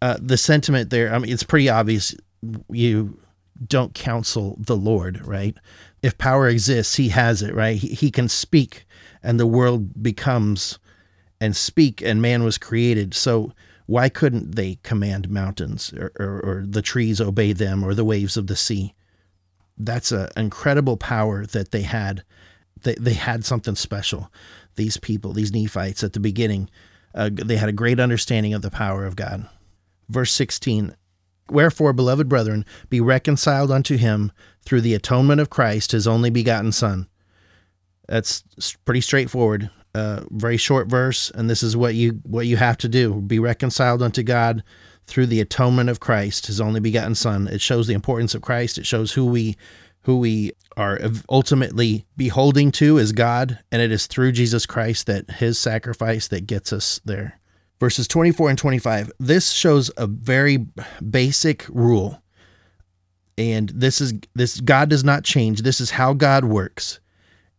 [0.00, 2.14] Uh, the sentiment there, I mean, it's pretty obvious
[2.70, 3.18] you
[3.66, 5.56] don't counsel the Lord, right?
[6.02, 7.76] If power exists, he has it, right?
[7.76, 8.86] He, he can speak
[9.22, 10.78] and the world becomes
[11.40, 13.14] and speak and man was created.
[13.14, 13.52] So
[13.86, 18.36] why couldn't they command mountains or, or, or the trees obey them or the waves
[18.36, 18.94] of the sea?
[19.76, 22.22] That's an incredible power that they had.
[22.82, 24.30] They, they had something special.
[24.76, 26.70] These people, these Nephites at the beginning,
[27.14, 29.48] uh, they had a great understanding of the power of God.
[30.08, 30.94] Verse 16
[31.50, 34.32] Wherefore, beloved brethren, be reconciled unto him
[34.64, 37.08] through the atonement of Christ, his only begotten Son.
[38.08, 38.42] That's
[38.84, 39.70] pretty straightforward.
[39.94, 43.38] Uh, very short verse, and this is what you what you have to do: be
[43.38, 44.62] reconciled unto God
[45.06, 47.48] through the atonement of Christ, his only begotten Son.
[47.48, 48.78] It shows the importance of Christ.
[48.78, 49.56] It shows who we
[50.02, 55.30] who we are ultimately beholding to is God, and it is through Jesus Christ that
[55.32, 57.40] His sacrifice that gets us there
[57.80, 59.12] verses 24 and 25.
[59.18, 60.66] This shows a very
[61.10, 62.22] basic rule.
[63.36, 65.62] And this is this God does not change.
[65.62, 67.00] This is how God works.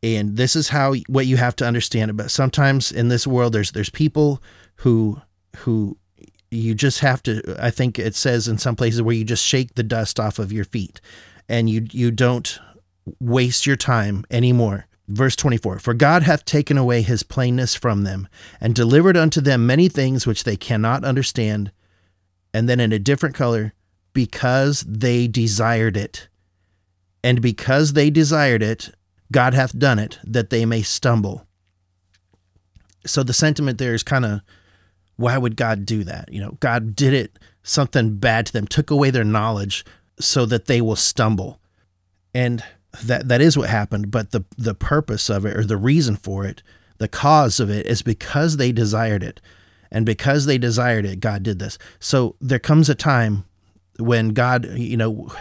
[0.03, 3.71] And this is how what you have to understand about sometimes in this world there's
[3.71, 4.41] there's people
[4.75, 5.21] who
[5.57, 5.97] who
[6.51, 9.75] you just have to I think it says in some places where you just shake
[9.75, 11.01] the dust off of your feet
[11.47, 12.59] and you you don't
[13.19, 18.27] waste your time anymore Verse 24 For God hath taken away his plainness from them,
[18.61, 21.71] and delivered unto them many things which they cannot understand.
[22.53, 23.73] And then in a different color,
[24.13, 26.27] because they desired it.
[27.23, 28.89] And because they desired it,
[29.31, 31.45] God hath done it, that they may stumble.
[33.05, 34.41] So the sentiment there is kind of
[35.15, 36.31] why would God do that?
[36.31, 39.85] You know, God did it something bad to them, took away their knowledge
[40.19, 41.59] so that they will stumble.
[42.33, 42.63] And
[43.03, 46.45] that that is what happened, but the the purpose of it or the reason for
[46.45, 46.63] it,
[46.97, 49.41] the cause of it is because they desired it.
[49.91, 51.79] And because they desired it, God did this.
[51.99, 53.45] So there comes a time
[53.97, 55.31] when God, you know,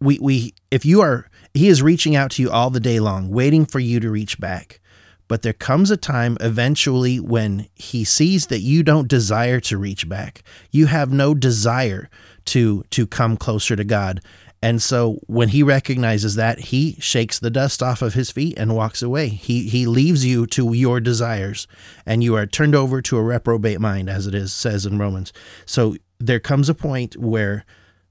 [0.00, 3.30] we we if you are he is reaching out to you all the day long,
[3.30, 4.80] waiting for you to reach back.
[5.28, 10.08] But there comes a time eventually when he sees that you don't desire to reach
[10.08, 10.42] back.
[10.70, 12.08] You have no desire
[12.46, 14.20] to to come closer to God.
[14.62, 18.74] And so when he recognizes that, he shakes the dust off of his feet and
[18.74, 19.28] walks away.
[19.28, 21.66] He he leaves you to your desires
[22.06, 25.32] and you are turned over to a reprobate mind as it is says in Romans.
[25.66, 27.64] So there comes a point where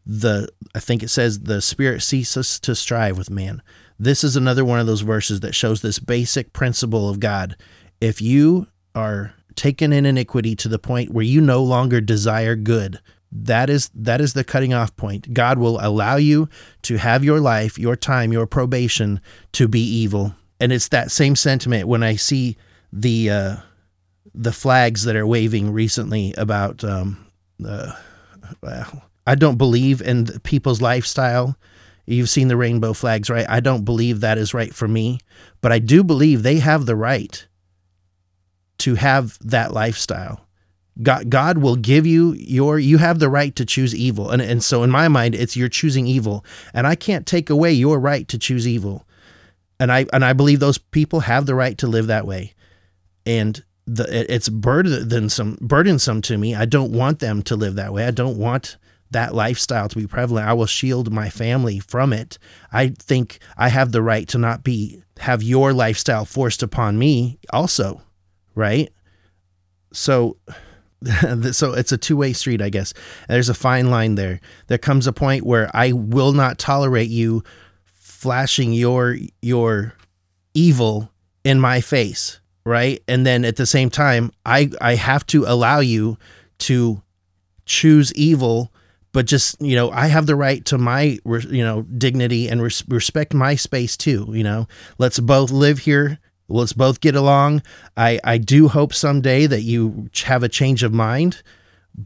[0.05, 3.61] the I think it says the spirit ceases to strive with man.
[3.97, 7.55] This is another one of those verses that shows this basic principle of God.
[8.01, 12.99] If you are taken in iniquity to the point where you no longer desire good,
[13.43, 15.33] that is that is the cutting off point.
[15.33, 16.47] God will allow you
[16.83, 19.19] to have your life, your time, your probation
[19.53, 20.33] to be evil.
[20.59, 22.57] And it's that same sentiment when I see
[22.93, 23.55] the uh,
[24.33, 27.25] the flags that are waving recently about um,
[27.65, 27.91] uh,
[28.61, 31.57] well, I don't believe in people's lifestyle.
[32.05, 33.49] You've seen the rainbow flags, right?
[33.49, 35.19] I don't believe that is right for me,
[35.61, 37.45] but I do believe they have the right
[38.79, 40.44] to have that lifestyle.
[41.01, 44.29] God, God will give you your you have the right to choose evil.
[44.29, 46.45] And and so in my mind it's you're choosing evil.
[46.73, 49.05] And I can't take away your right to choose evil.
[49.79, 52.53] And I and I believe those people have the right to live that way.
[53.25, 56.55] And the it's burdensome burdensome to me.
[56.55, 58.05] I don't want them to live that way.
[58.05, 58.77] I don't want
[59.11, 60.47] that lifestyle to be prevalent.
[60.47, 62.37] I will shield my family from it.
[62.71, 67.39] I think I have the right to not be have your lifestyle forced upon me
[67.51, 68.01] also,
[68.55, 68.91] right?
[69.93, 70.37] So
[71.51, 72.93] so it's a two-way street i guess.
[73.27, 74.39] There's a fine line there.
[74.67, 77.43] There comes a point where i will not tolerate you
[77.93, 79.93] flashing your your
[80.53, 81.11] evil
[81.43, 83.03] in my face right?
[83.07, 86.17] And then at the same time i i have to allow you
[86.59, 87.01] to
[87.65, 88.71] choose evil
[89.11, 92.83] but just you know i have the right to my you know dignity and res-
[92.87, 94.67] respect my space too you know?
[94.97, 97.61] Let's both live here let's both get along.
[97.97, 101.41] I, I do hope someday that you have a change of mind,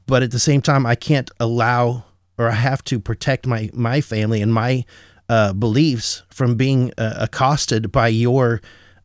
[0.05, 2.05] but at the same time, I can't allow
[2.37, 4.85] or I have to protect my, my family and my
[5.27, 8.61] uh, beliefs from being uh, accosted by your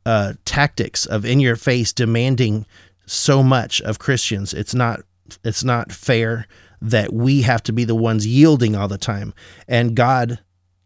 [0.07, 2.67] uh, tactics of in your face demanding
[3.07, 4.55] so much of Christians.
[4.55, 5.01] It's not
[5.43, 6.47] it's not fair
[6.81, 9.35] that we have to be the ones yielding all the time.
[9.67, 10.39] And God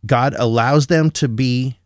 [0.06, 1.78] God allows them to be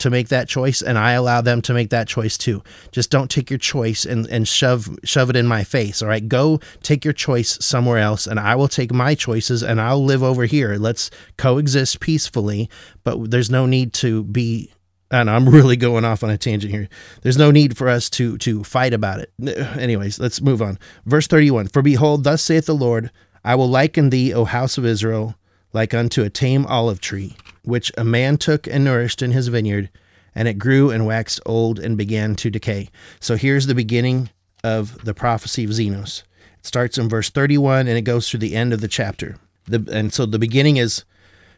[0.00, 2.62] to make that choice and I allow them to make that choice too.
[2.92, 6.02] Just don't take your choice and, and shove shove it in my face.
[6.02, 6.26] All right.
[6.26, 10.22] Go take your choice somewhere else and I will take my choices and I'll live
[10.22, 10.76] over here.
[10.76, 12.68] Let's coexist peacefully.
[13.04, 14.72] But there's no need to be
[15.10, 16.88] and I'm really going off on a tangent here.
[17.22, 19.32] There's no need for us to to fight about it.
[19.78, 20.78] Anyways, let's move on.
[21.06, 23.10] Verse 31 For behold, thus saith the Lord,
[23.44, 25.34] I will liken thee, O house of Israel,
[25.72, 27.36] like unto a tame olive tree,
[27.70, 29.88] which a man took and nourished in his vineyard,
[30.34, 32.90] and it grew and waxed old and began to decay.
[33.20, 34.30] So here's the beginning
[34.62, 36.22] of the prophecy of Zenos.
[36.58, 39.36] It starts in verse 31 and it goes through the end of the chapter.
[39.66, 41.04] The, and so the beginning is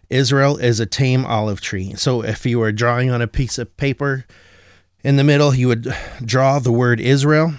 [0.09, 1.95] Israel is a tame olive tree.
[1.95, 4.25] So if you were drawing on a piece of paper
[5.03, 5.93] in the middle, you would
[6.25, 7.55] draw the word Israel.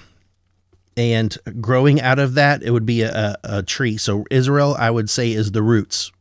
[0.95, 3.97] And growing out of that, it would be a, a tree.
[3.97, 6.11] So Israel, I would say, is the roots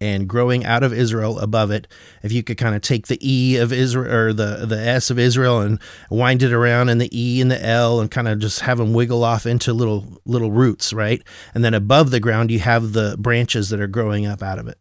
[0.00, 1.88] and growing out of Israel above it.
[2.22, 5.18] If you could kind of take the E of Israel or the the S of
[5.18, 5.80] Israel and
[6.10, 8.92] wind it around and the E and the L and kind of just have them
[8.92, 11.22] wiggle off into little little roots, right?
[11.54, 14.68] And then above the ground you have the branches that are growing up out of
[14.68, 14.78] it.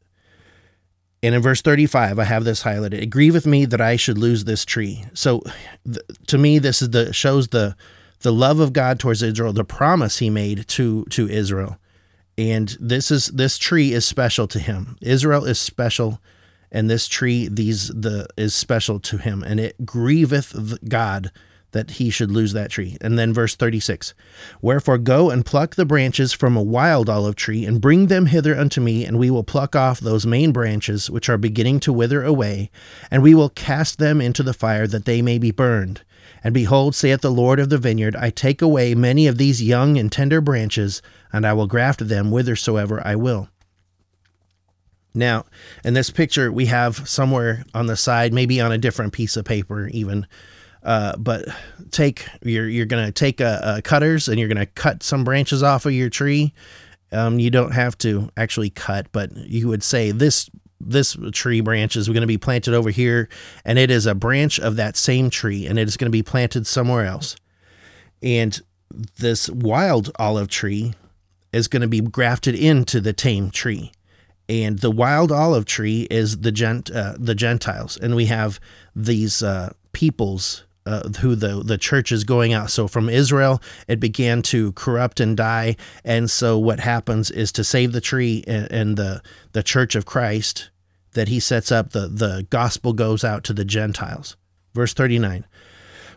[1.24, 3.02] And in verse 35, I have this highlighted.
[3.02, 5.04] It grieveth me that I should lose this tree.
[5.16, 5.42] So
[5.84, 7.76] th- to me this is the shows the
[8.22, 11.78] the love of God towards Israel, the promise he made to to Israel
[12.38, 14.98] and this is this tree is special to him.
[15.02, 16.22] Israel is special,
[16.72, 21.32] and this tree these the is special to him, and it grieveth God
[21.72, 22.98] that he should lose that tree.
[23.02, 24.14] And then verse 36
[24.62, 28.56] Wherefore go and pluck the branches from a wild olive tree, and bring them hither
[28.56, 32.24] unto me, and we will pluck off those main branches which are beginning to wither
[32.24, 32.70] away,
[33.12, 36.02] and we will cast them into the fire that they may be burned.
[36.44, 39.98] And behold, saith the Lord of the vineyard, I take away many of these young
[39.98, 41.02] and tender branches,
[41.34, 43.50] and I will graft them whithersoever I will.
[45.14, 45.46] Now,
[45.84, 49.46] in this picture, we have somewhere on the side, maybe on a different piece of
[49.46, 50.28] paper, even.
[50.84, 51.46] Uh, but
[51.92, 55.86] take you're you're gonna take a, a, cutters and you're gonna cut some branches off
[55.86, 56.54] of your tree.
[57.12, 60.50] Um, you don't have to actually cut, but you would say this
[60.80, 63.30] this tree branch is going to be planted over here,
[63.66, 66.24] and it is a branch of that same tree, and it is going to be
[66.24, 67.36] planted somewhere else.
[68.22, 68.60] And
[69.20, 70.94] this wild olive tree
[71.52, 73.92] is going to be grafted into the tame tree
[74.50, 78.60] and the wild olive tree is the gent uh, the Gentiles, and we have
[78.96, 82.72] these uh, peoples uh, who the the church is going out.
[82.72, 87.64] So from Israel, it began to corrupt and die, and so what happens is to
[87.64, 89.22] save the tree and, and the
[89.52, 90.70] the church of Christ
[91.14, 94.38] that He sets up, the the gospel goes out to the Gentiles.
[94.74, 95.46] Verse thirty nine.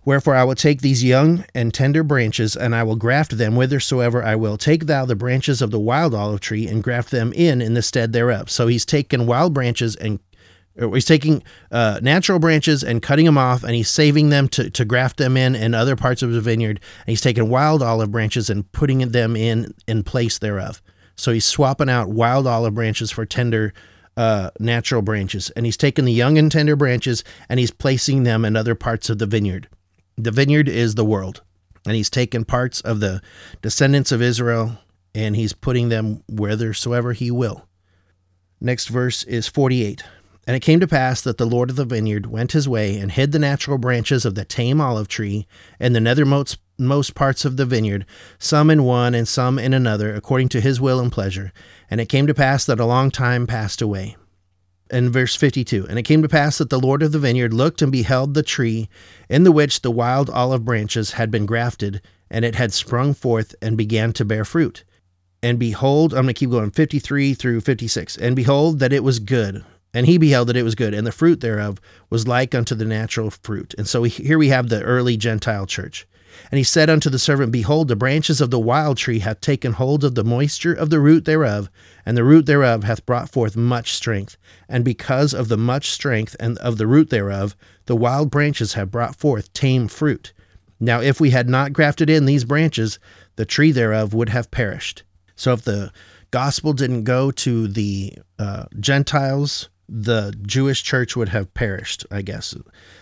[0.04, 4.22] Wherefore I will take these young and tender branches, and I will graft them whithersoever
[4.22, 4.56] I will.
[4.56, 7.82] Take thou the branches of the wild olive tree, and graft them in in the
[7.82, 8.50] stead thereof.
[8.50, 10.18] So he's taken wild branches and
[10.76, 14.84] he's taking uh, natural branches and cutting them off, and he's saving them to, to
[14.84, 16.80] graft them in in other parts of the vineyard.
[17.00, 20.82] And he's taking wild olive branches and putting them in in place thereof.
[21.16, 23.74] So he's swapping out wild olive branches for tender
[24.16, 28.44] uh, natural branches, and he's taking the young and tender branches and he's placing them
[28.44, 29.68] in other parts of the vineyard.
[30.16, 31.42] The vineyard is the world,
[31.86, 33.22] and he's taken parts of the
[33.62, 34.78] descendants of Israel
[35.14, 37.66] and he's putting them whithersoever he will.
[38.60, 40.04] Next verse is 48.
[40.46, 43.12] And it came to pass that the Lord of the vineyard went his way and
[43.12, 45.46] hid the natural branches of the tame olive tree
[45.78, 48.06] and the nethermost most parts of the vineyard,
[48.38, 51.52] some in one and some in another, according to his will and pleasure.
[51.90, 54.16] And it came to pass that a long time passed away
[54.90, 57.82] in verse 52 And it came to pass that the Lord of the vineyard looked
[57.82, 58.88] and beheld the tree
[59.28, 63.54] in the which the wild olive branches had been grafted, and it had sprung forth
[63.62, 64.84] and began to bear fruit.
[65.42, 68.16] And behold, I'm going to keep going 53 through 56.
[68.18, 69.64] And behold, that it was good.
[69.92, 71.80] And he beheld that it was good, and the fruit thereof
[72.10, 73.74] was like unto the natural fruit.
[73.76, 76.06] And so we, here we have the early Gentile church.
[76.50, 79.72] And he said unto the servant, Behold, the branches of the wild tree hath taken
[79.72, 81.70] hold of the moisture of the root thereof,
[82.06, 84.36] and the root thereof hath brought forth much strength.
[84.68, 88.90] And because of the much strength and of the root thereof, the wild branches have
[88.90, 90.32] brought forth tame fruit.
[90.78, 92.98] Now, if we had not grafted in these branches,
[93.36, 95.02] the tree thereof would have perished.
[95.36, 95.92] So, if the
[96.30, 102.54] gospel didn't go to the uh, Gentiles, the Jewish church would have perished, I guess.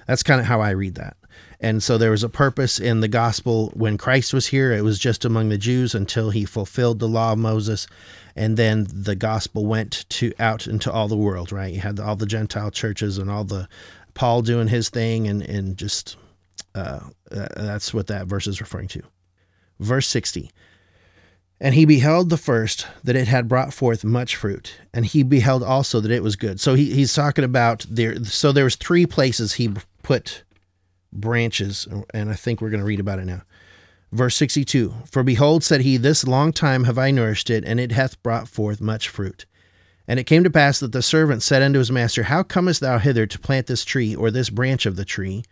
[0.06, 1.16] That's kind of how I read that.
[1.60, 4.72] And so there was a purpose in the gospel when Christ was here.
[4.72, 7.86] It was just among the Jews until he fulfilled the law of Moses.
[8.34, 11.74] And then the gospel went to out into all the world, right?
[11.74, 13.68] You had all the Gentile churches and all the
[14.14, 16.16] Paul doing his thing, and, and just
[16.74, 19.02] uh, that's what that verse is referring to.
[19.78, 20.50] Verse 60
[21.60, 25.62] and he beheld the first that it had brought forth much fruit, and he beheld
[25.62, 26.60] also that it was good.
[26.60, 28.24] So he, he's talking about there.
[28.24, 29.70] So there was three places he
[30.02, 30.44] put
[31.12, 33.42] branches, and I think we're going to read about it now.
[34.12, 37.92] Verse 62 For behold, said he, This long time have I nourished it, and it
[37.92, 39.44] hath brought forth much fruit.
[40.06, 42.98] And it came to pass that the servant said unto his master, How comest thou
[42.98, 45.44] hither to plant this tree, or this branch of the tree?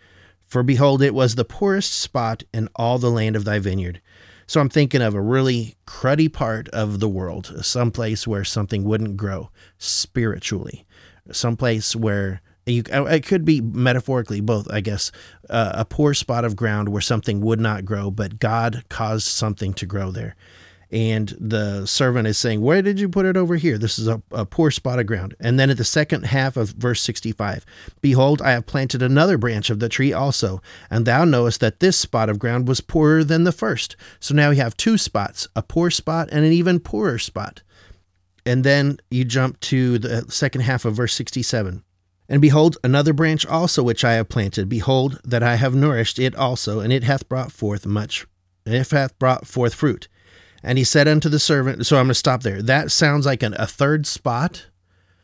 [0.47, 4.01] For behold, it was the poorest spot in all the land of thy vineyard.
[4.47, 8.85] So I'm thinking of a really cruddy part of the world, some place where something
[8.85, 10.87] wouldn't grow spiritually,
[11.33, 15.13] some place where you it could be metaphorically both, I guess,
[15.49, 19.73] uh, a poor spot of ground where something would not grow, but God caused something
[19.75, 20.37] to grow there
[20.91, 23.77] and the servant is saying, Where did you put it over here?
[23.77, 25.35] This is a, a, poor spot of ground.
[25.41, 27.67] And then at the second half of verse 65,
[28.01, 31.99] Behold, I have planted another branch of the tree also, and thou knowest that this
[31.99, 33.97] spot of ground was poorer than the first.
[34.21, 37.63] So now we have two spots, a poor spot and an even poorer spot.
[38.45, 41.83] And then you jump to the second half of verse 67.
[42.29, 44.69] And behold, another branch also which I have planted.
[44.69, 48.27] Behold, that I have nourished it also, and it hath brought forth much,
[48.65, 50.09] it hath brought forth fruit.
[50.67, 52.61] And he said unto the servant, so I'm going to stop there.
[52.61, 54.67] That sounds like an, a third spot.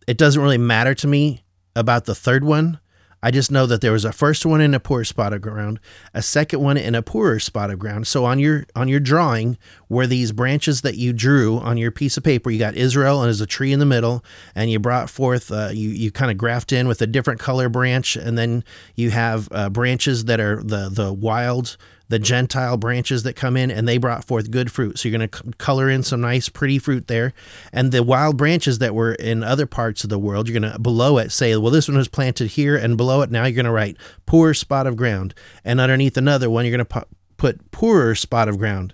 [0.06, 1.42] It doesn't really matter to me
[1.74, 2.78] about the third one.
[3.24, 5.80] I just know that there was a first one in a poor spot of ground,
[6.14, 8.06] a second one in a poorer spot of ground.
[8.06, 12.16] So on your on your drawing, where these branches that you drew on your piece
[12.16, 14.24] of paper, you got Israel and there's a tree in the middle,
[14.56, 17.68] and you brought forth uh, you you kind of graft in with a different color
[17.68, 18.64] branch, and then
[18.96, 21.76] you have uh, branches that are the the wild
[22.12, 24.98] the Gentile branches that come in, and they brought forth good fruit.
[24.98, 27.32] So you're going to color in some nice, pretty fruit there.
[27.72, 30.78] And the wild branches that were in other parts of the world, you're going to
[30.78, 33.64] below it say, well, this one was planted here, and below it now you're going
[33.64, 33.96] to write
[34.26, 35.34] poor spot of ground.
[35.64, 37.06] And underneath another one, you're going to
[37.38, 38.92] put poorer spot of ground.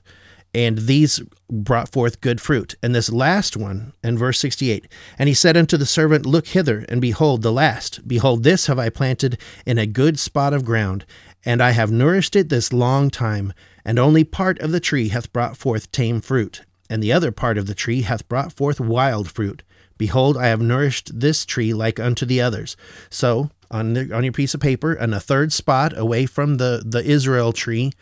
[0.55, 2.75] And these brought forth good fruit.
[2.83, 4.87] And this last one, in verse 68,
[5.19, 8.07] and he said unto the servant, Look hither, and behold the last.
[8.07, 11.05] Behold, this have I planted in a good spot of ground,
[11.45, 13.53] and I have nourished it this long time,
[13.85, 17.59] and only part of the tree hath brought forth tame fruit, and the other part
[17.59, 19.63] of the tree hath brought forth wild fruit.
[19.97, 22.77] Behold, I have nourished this tree like unto the others.
[23.11, 26.83] So, on, the, on your piece of paper, and a third spot away from the,
[26.85, 27.93] the Israel tree,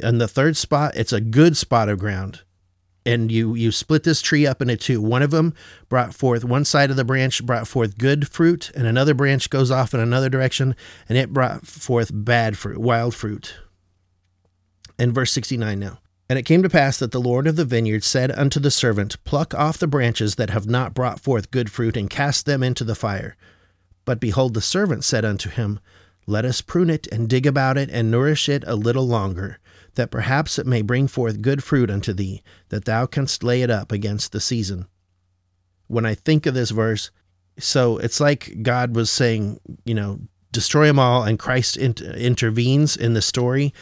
[0.00, 2.42] and the third spot, it's a good spot of ground
[3.04, 5.00] and you you split this tree up into two.
[5.00, 5.54] One of them
[5.88, 9.70] brought forth one side of the branch brought forth good fruit, and another branch goes
[9.70, 10.76] off in another direction,
[11.08, 13.56] and it brought forth bad fruit, wild fruit.
[14.98, 15.98] and verse 69 now.
[16.28, 19.22] And it came to pass that the Lord of the vineyard said unto the servant,
[19.24, 22.84] Pluck off the branches that have not brought forth good fruit, and cast them into
[22.84, 23.36] the fire.
[24.04, 25.80] But behold, the servant said unto him,
[26.26, 29.58] Let us prune it, and dig about it, and nourish it a little longer
[29.94, 33.70] that perhaps it may bring forth good fruit unto thee, that thou canst lay it
[33.70, 34.86] up against the season.
[35.86, 37.10] When I think of this verse,
[37.58, 40.20] so it's like God was saying, you know,
[40.52, 43.74] destroy them all, and Christ in- intervenes in the story.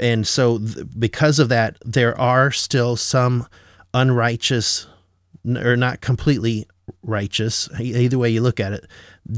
[0.00, 3.46] And so, th- because of that, there are still some
[3.92, 4.86] unrighteous,
[5.44, 6.66] or not completely
[7.02, 8.86] righteous, either way you look at it.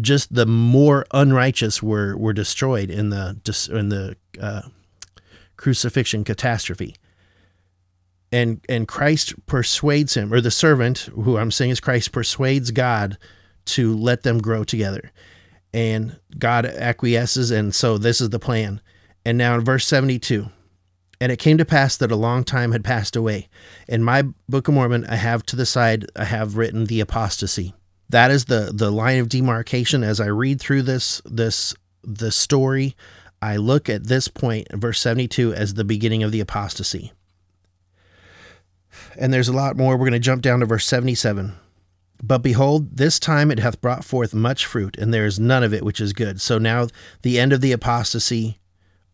[0.01, 3.37] Just the more unrighteous were were destroyed in the
[3.73, 4.63] in the uh,
[5.61, 6.97] crucifixion catastrophe.
[8.33, 13.19] And and Christ persuades him, or the servant, who I'm saying is Christ, persuades God
[13.67, 15.13] to let them grow together.
[15.73, 18.81] And God acquiesces, and so this is the plan.
[19.25, 20.49] And now in verse 72,
[21.21, 23.49] and it came to pass that a long time had passed away.
[23.87, 27.75] In my Book of Mormon, I have to the side, I have written the apostasy.
[28.09, 32.97] That is the the line of demarcation as I read through this this the story
[33.43, 37.13] I look at this point, verse 72, as the beginning of the apostasy.
[39.19, 39.97] And there's a lot more.
[39.97, 41.55] We're going to jump down to verse 77.
[42.23, 45.73] But behold, this time it hath brought forth much fruit, and there is none of
[45.73, 46.41] it which is good.
[46.41, 46.89] So now
[47.23, 48.59] the end of the apostasy,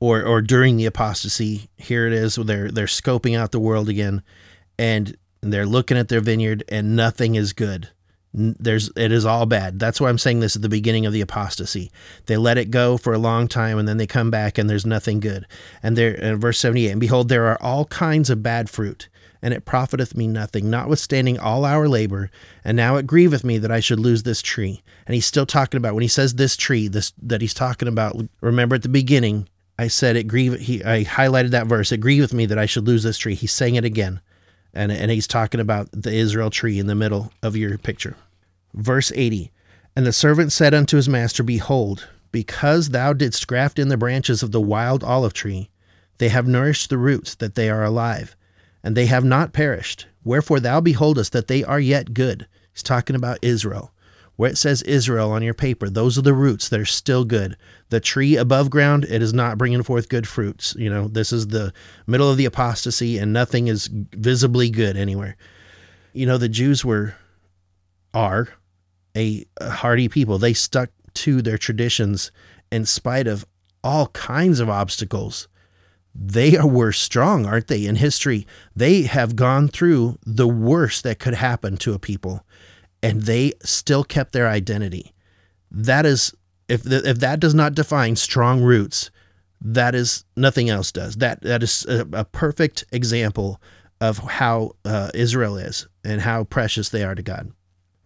[0.01, 2.35] or or during the apostasy, here it is.
[2.35, 4.23] They're they're scoping out the world again,
[4.77, 7.91] and they're looking at their vineyard, and nothing is good
[8.37, 9.79] there's it is all bad.
[9.79, 11.91] That's why I'm saying this at the beginning of the apostasy.
[12.27, 14.85] They let it go for a long time and then they come back and there's
[14.85, 15.47] nothing good.
[15.83, 19.09] And there in verse 78, and behold there are all kinds of bad fruit,
[19.43, 22.31] and it profiteth me nothing, notwithstanding all our labor,
[22.65, 24.83] and now it grieveth me that I should lose this tree.
[25.07, 28.17] And he's still talking about when he says this tree, this that he's talking about,
[28.41, 32.35] remember at the beginning, I said it grieve he I highlighted that verse, it grieveth
[32.35, 33.35] me that I should lose this tree.
[33.35, 34.21] He's saying it again.
[34.75, 38.15] And, and he's talking about the Israel tree in the middle of your picture.
[38.77, 39.51] Verse 80
[39.97, 44.43] And the servant said unto his master, Behold, because thou didst graft in the branches
[44.43, 45.71] of the wild olive tree,
[46.19, 48.37] they have nourished the roots, that they are alive,
[48.85, 50.07] and they have not perished.
[50.25, 52.47] Wherefore thou beholdest that they are yet good.
[52.73, 53.93] He's talking about Israel.
[54.37, 57.57] Where it says Israel on your paper, those are the roots that are still good.
[57.89, 60.77] The tree above ground, it is not bringing forth good fruits.
[60.79, 61.73] You know, this is the
[62.07, 65.39] middle of the apostasy, and nothing is visibly good anywhere.
[66.13, 67.15] You know, the Jews were,
[68.13, 68.49] are,
[69.17, 70.39] a, hardy people.
[70.39, 72.31] They stuck to their traditions
[72.71, 73.45] in spite of
[73.83, 75.49] all kinds of obstacles.
[76.15, 77.87] They were strong, aren't they?
[77.87, 82.45] In history, they have gone through the worst that could happen to a people,
[83.03, 85.13] and they still kept their identity.
[85.71, 86.33] That is,
[86.69, 89.11] if if that does not define strong roots,
[89.61, 91.17] that is nothing else does.
[91.17, 93.61] That that is a, a perfect example
[94.01, 97.53] of how uh, Israel is and how precious they are to God.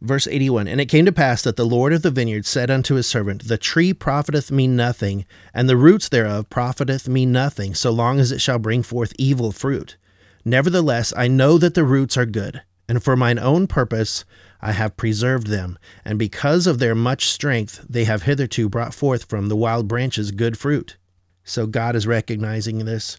[0.01, 2.95] Verse 81 And it came to pass that the Lord of the vineyard said unto
[2.95, 7.91] his servant, The tree profiteth me nothing, and the roots thereof profiteth me nothing, so
[7.91, 9.99] long as it shall bring forth evil fruit.
[10.45, 14.25] Nevertheless, I know that the roots are good, and for mine own purpose
[14.63, 19.25] I have preserved them, and because of their much strength they have hitherto brought forth
[19.25, 20.97] from the wild branches good fruit.
[21.45, 23.19] So God is recognizing this.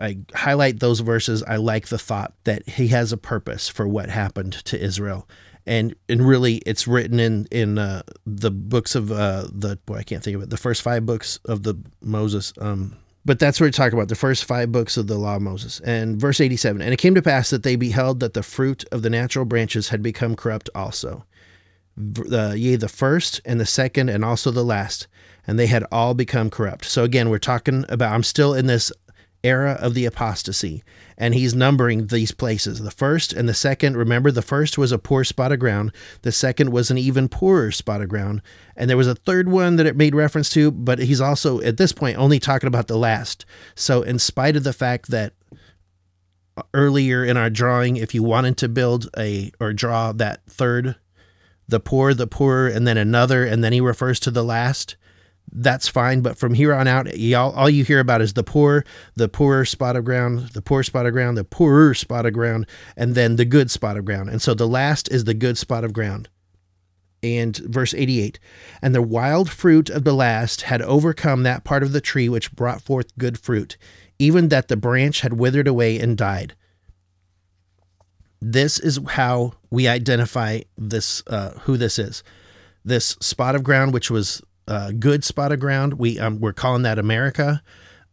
[0.00, 1.42] I highlight those verses.
[1.42, 5.28] I like the thought that he has a purpose for what happened to Israel
[5.68, 10.02] and and really it's written in in uh, the books of uh, the boy I
[10.02, 12.52] can't think of it the first five books of the Moses.
[12.60, 15.42] Um, but that's what we talk about the first five books of the law of
[15.42, 15.80] Moses.
[15.80, 19.02] And verse 87 And it came to pass that they beheld that the fruit of
[19.02, 21.26] the natural branches had become corrupt also.
[21.94, 25.08] The, yea, the first and the second and also the last,
[25.46, 26.86] and they had all become corrupt.
[26.86, 28.90] So again, we're talking about, I'm still in this
[29.44, 30.82] era of the apostasy
[31.18, 32.80] and he's numbering these places.
[32.80, 35.92] The first and the second, remember, the first was a poor spot of ground,
[36.22, 38.40] the second was an even poorer spot of ground,
[38.76, 41.76] and there was a third one that it made reference to, but he's also, at
[41.76, 43.44] this point, only talking about the last.
[43.74, 45.34] So, in spite of the fact that
[46.72, 50.96] earlier in our drawing, if you wanted to build a or draw that third,
[51.66, 54.96] the poor, the poorer, and then another, and then he refers to the last
[55.52, 56.20] that's fine.
[56.20, 58.84] But from here on out, y'all, all you hear about is the poor,
[59.16, 62.66] the poorer spot of ground, the poor spot of ground, the poorer spot of ground,
[62.96, 64.28] and then the good spot of ground.
[64.28, 66.28] And so the last is the good spot of ground.
[67.22, 68.38] And verse 88
[68.80, 72.52] And the wild fruit of the last had overcome that part of the tree which
[72.52, 73.76] brought forth good fruit,
[74.18, 76.54] even that the branch had withered away and died.
[78.40, 82.22] This is how we identify this, uh, who this is.
[82.84, 85.94] This spot of ground, which was uh, good spot of ground.
[85.94, 87.62] We um, we're calling that America.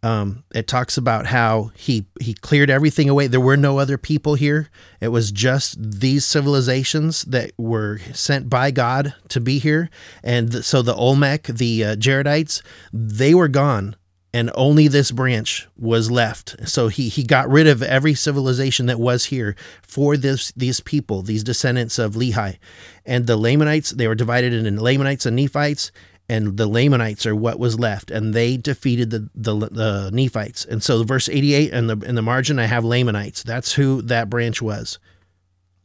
[0.04, 3.28] Um, it talks about how he he cleared everything away.
[3.28, 4.70] There were no other people here.
[5.02, 9.90] It was just these civilizations that were sent by God to be here.
[10.24, 12.62] And th- so the Olmec, the uh, Jaredites,
[12.94, 13.96] they were gone,
[14.32, 16.56] and only this branch was left.
[16.70, 21.24] So he he got rid of every civilization that was here for this these people,
[21.24, 22.60] these descendants of Lehi,
[23.08, 23.90] and the Lamanites.
[23.90, 25.92] They were divided into Lamanites and Nephites
[26.28, 30.66] and the Lamanites are what was left, and they defeated the, the, the Nephites.
[30.66, 33.44] And so, verse 88 and the in the margin, I have Lamanites.
[33.44, 35.00] That's who that branch was,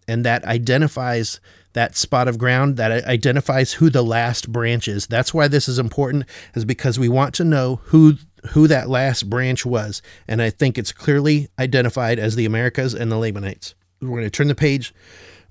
[0.09, 1.41] and that identifies
[1.74, 2.78] that spot of ground.
[2.78, 5.07] That identifies who the last branch is.
[5.07, 6.24] That's why this is important,
[6.55, 8.14] is because we want to know who
[8.53, 13.12] who that last branch was, and I think it's clearly identified as the Americas and
[13.12, 13.74] the Lamanites.
[14.01, 14.95] We're going to turn the page,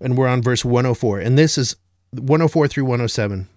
[0.01, 1.75] and we're on verse 104, and this is
[2.11, 3.47] 104 through 107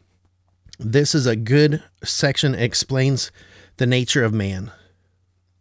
[0.84, 3.30] this is a good section explains
[3.76, 4.70] the nature of man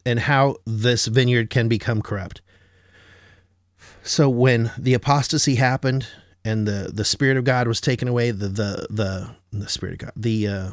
[0.05, 2.41] and how this vineyard can become corrupt.
[4.03, 6.07] So when the apostasy happened
[6.43, 9.99] and the the spirit of God was taken away, the the the the spirit of
[9.99, 10.71] God, the uh,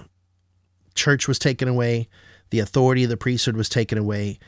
[0.94, 2.08] church was taken away,
[2.50, 4.38] the authority of the priesthood was taken away.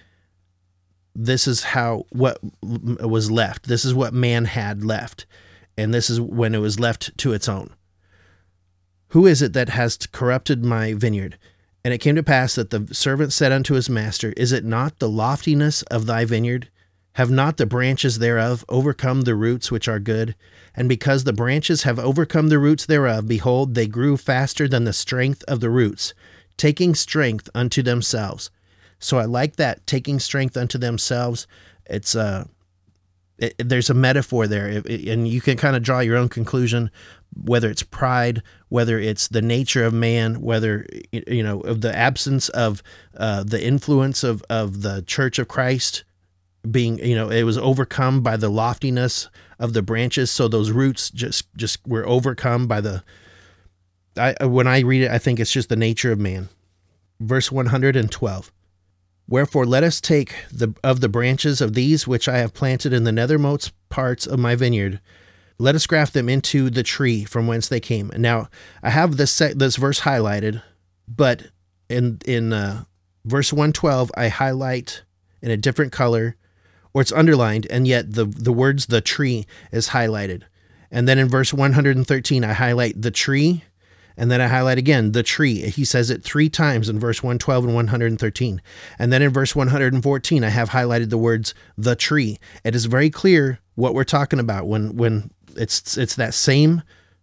[1.15, 3.67] This is how what was left.
[3.67, 5.27] This is what man had left,
[5.77, 7.75] and this is when it was left to its own.
[9.11, 11.37] Who is it that has corrupted my vineyard?
[11.85, 14.99] And it came to pass that the servant said unto his master, Is it not
[14.99, 16.69] the loftiness of thy vineyard?
[17.15, 20.37] Have not the branches thereof overcome the roots which are good?
[20.77, 24.93] And because the branches have overcome the roots thereof, behold, they grew faster than the
[24.93, 26.15] strength of the roots,
[26.57, 28.51] taking strength unto themselves.
[29.01, 31.49] So I like that, taking strength unto themselves.
[31.87, 32.45] It's uh,
[33.39, 36.91] it, there's a metaphor there, and you can kind of draw your own conclusion
[37.35, 42.49] whether it's pride, whether it's the nature of man, whether you know of the absence
[42.51, 42.83] of
[43.17, 46.05] uh, the influence of of the Church of Christ
[46.71, 49.29] being you know it was overcome by the loftiness
[49.59, 50.31] of the branches.
[50.31, 53.03] So those roots just just were overcome by the
[54.17, 56.49] I when I read it I think it's just the nature of man.
[57.21, 58.53] Verse 112
[59.29, 63.05] Wherefore let us take the of the branches of these which I have planted in
[63.05, 65.01] the nethermost parts of my vineyard
[65.61, 68.11] let us graft them into the tree from whence they came.
[68.17, 68.49] Now,
[68.83, 70.63] I have this this verse highlighted,
[71.07, 71.49] but
[71.89, 72.85] in in uh,
[73.27, 75.03] verse 112, I highlight
[75.43, 76.37] in a different color,
[76.95, 80.43] or it's underlined, and yet the the words "the tree" is highlighted.
[80.91, 83.63] And then in verse 113, I highlight the tree,
[84.17, 85.69] and then I highlight again the tree.
[85.69, 88.63] He says it three times in verse 112 and 113.
[88.99, 92.39] And then in verse 114, I have highlighted the words the tree.
[92.65, 96.83] It is very clear what we're talking about when when it's it's that same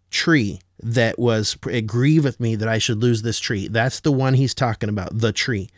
[0.09, 3.67] tree that was it grieveth me that I should lose this tree.
[3.67, 5.69] That's the one he's talking about, the tree.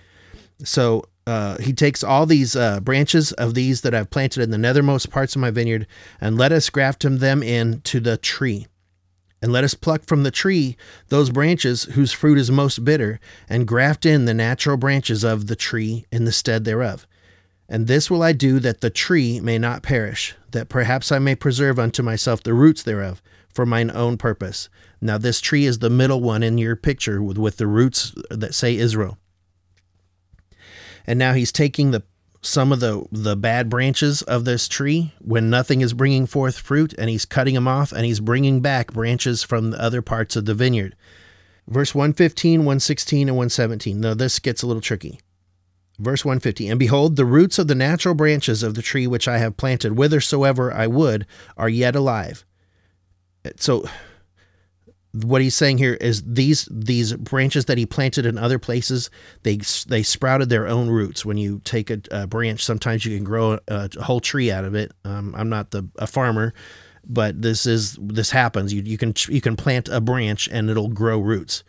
[0.63, 4.57] So uh, he takes all these uh, branches of these that I've planted in the
[4.57, 5.87] nethermost parts of my vineyard,
[6.19, 8.67] and let us graft them in to the tree.
[9.41, 10.75] And let us pluck from the tree
[11.07, 15.55] those branches whose fruit is most bitter, and graft in the natural branches of the
[15.55, 17.07] tree in the stead thereof.
[17.69, 21.35] And this will I do that the tree may not perish, that perhaps I may
[21.35, 23.21] preserve unto myself the roots thereof
[23.53, 24.69] for mine own purpose.
[24.99, 28.55] Now, this tree is the middle one in your picture with, with the roots that
[28.55, 29.19] say Israel.
[31.05, 32.03] And now he's taking the
[32.41, 36.93] some of the the bad branches of this tree when nothing is bringing forth fruit
[36.97, 40.45] and he's cutting them off and he's bringing back branches from the other parts of
[40.45, 40.95] the vineyard
[41.67, 45.19] verse 115 116 and 117 now this gets a little tricky
[45.99, 49.37] verse 150 and behold the roots of the natural branches of the tree which i
[49.37, 51.25] have planted whithersoever i would
[51.57, 52.45] are yet alive.
[53.57, 53.85] So
[55.11, 59.09] what he's saying here is these these branches that he planted in other places
[59.43, 61.25] they they sprouted their own roots.
[61.25, 64.65] When you take a, a branch sometimes you can grow a, a, whole tree out
[64.65, 64.91] of it.
[65.05, 66.53] Um, i'm not the a farmer
[67.05, 68.73] but this is this happens.
[68.73, 71.63] You, you can you can plant a branch and it'll grow roots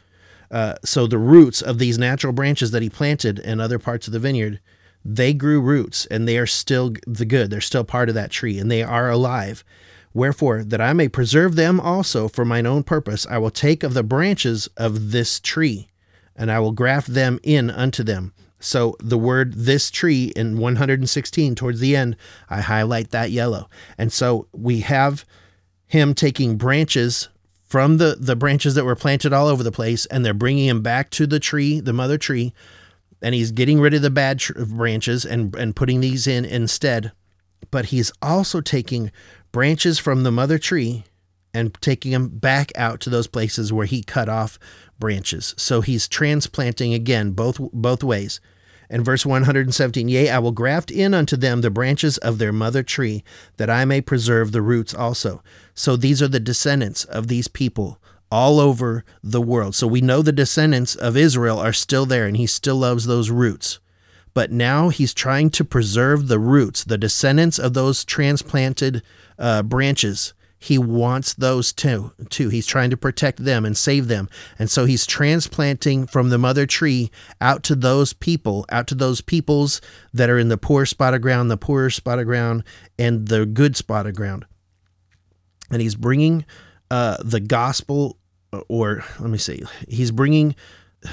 [0.50, 4.12] uh, so the roots of these natural branches that he planted in other parts of
[4.12, 4.60] the vineyard
[5.04, 8.58] they grew roots and they are still the good they're still part of that tree
[8.58, 9.64] and they are alive
[10.12, 13.94] Wherefore, that I may preserve them also for mine own purpose, I will take of
[13.94, 15.88] the branches of this tree,
[16.34, 18.32] and I will graft them in unto them.
[18.58, 22.16] So the word this tree in 116 towards the end,
[22.48, 23.70] I highlight that yellow.
[23.96, 25.24] And so we have
[25.86, 27.28] him taking branches
[27.70, 30.82] from the, the branches that were planted all over the place, and they're bringing him
[30.82, 32.52] back to the tree, the mother tree,
[33.22, 37.12] and he's getting rid of the bad tr- branches and, and putting these in instead.
[37.70, 39.12] But he's also taking
[39.52, 41.04] branches from the mother tree
[41.54, 44.58] and taking them back out to those places where he cut off
[44.98, 45.54] branches.
[45.56, 48.40] So he's transplanting again both both ways.
[48.90, 52.82] And verse 117, Yea, I will graft in unto them the branches of their mother
[52.82, 53.24] tree,
[53.56, 55.42] that I may preserve the roots also.
[55.74, 57.98] So these are the descendants of these people
[58.30, 59.74] all over the world.
[59.74, 63.30] So we know the descendants of Israel are still there, and he still loves those
[63.30, 63.78] roots
[64.34, 69.02] but now he's trying to preserve the roots, the descendants of those transplanted
[69.38, 70.34] uh, branches.
[70.62, 72.50] He wants those too, too.
[72.50, 74.28] He's trying to protect them and save them.
[74.58, 79.22] And so he's transplanting from the mother tree out to those people, out to those
[79.22, 79.80] peoples
[80.12, 82.62] that are in the poor spot of ground, the poorer spot of ground,
[82.98, 84.44] and the good spot of ground.
[85.70, 86.44] And he's bringing
[86.90, 88.18] uh, the gospel,
[88.68, 90.54] or let me see, he's bringing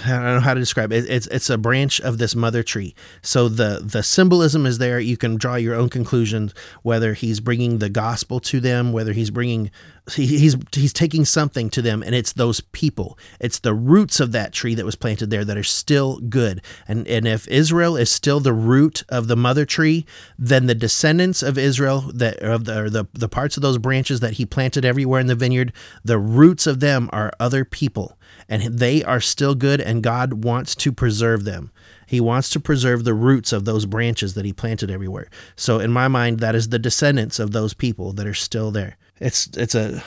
[0.05, 1.09] I don't know how to describe it.
[1.09, 2.93] It's it's a branch of this mother tree.
[3.21, 4.99] So the the symbolism is there.
[4.99, 9.31] You can draw your own conclusions whether he's bringing the gospel to them, whether he's
[9.31, 9.71] bringing
[10.13, 13.17] he's he's taking something to them, and it's those people.
[13.39, 16.61] It's the roots of that tree that was planted there that are still good.
[16.89, 20.05] And and if Israel is still the root of the mother tree,
[20.37, 24.33] then the descendants of Israel that of the the the parts of those branches that
[24.33, 25.71] he planted everywhere in the vineyard,
[26.03, 28.16] the roots of them are other people
[28.49, 31.71] and they are still good, and God wants to preserve them.
[32.05, 35.29] He wants to preserve the roots of those branches that He planted everywhere.
[35.55, 38.97] So, in my mind, that is the descendants of those people that are still there.
[39.19, 40.01] It's it's a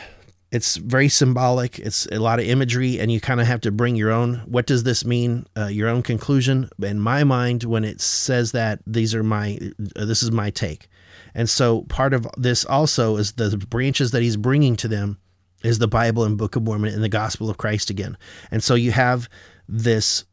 [0.50, 1.78] it's very symbolic.
[1.78, 4.42] It's a lot of imagery, and you kind of have to bring your own.
[4.46, 5.46] What does this mean?
[5.56, 6.68] Uh, your own conclusion.
[6.82, 9.58] In my mind, when it says that, these are my.
[9.96, 10.88] Uh, this is my take,
[11.34, 15.18] and so part of this also is the branches that he's bringing to them
[15.62, 18.16] is the Bible and Book of Mormon and the Gospel of Christ again.
[18.50, 19.28] And so you have
[19.68, 20.24] this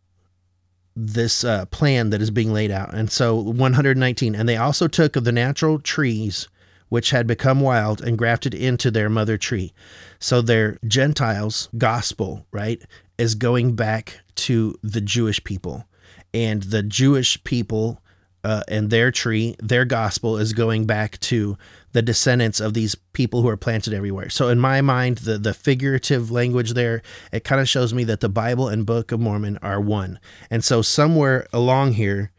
[1.00, 2.92] this uh, plan that is being laid out.
[2.92, 6.48] And so 119, and they also took of the natural trees
[6.90, 9.74] which had become wild and grafted into their mother tree.
[10.20, 12.82] So their Gentiles gospel, right,
[13.18, 15.86] is going back to the Jewish people.
[16.34, 18.02] And the Jewish people
[18.44, 21.58] uh, and their tree, their gospel is going back to
[21.98, 24.30] the descendants of these people who are planted everywhere.
[24.30, 28.20] So in my mind, the the figurative language there, it kind of shows me that
[28.20, 30.20] the Bible and Book of Mormon are one.
[30.52, 32.32] And so somewhere along here,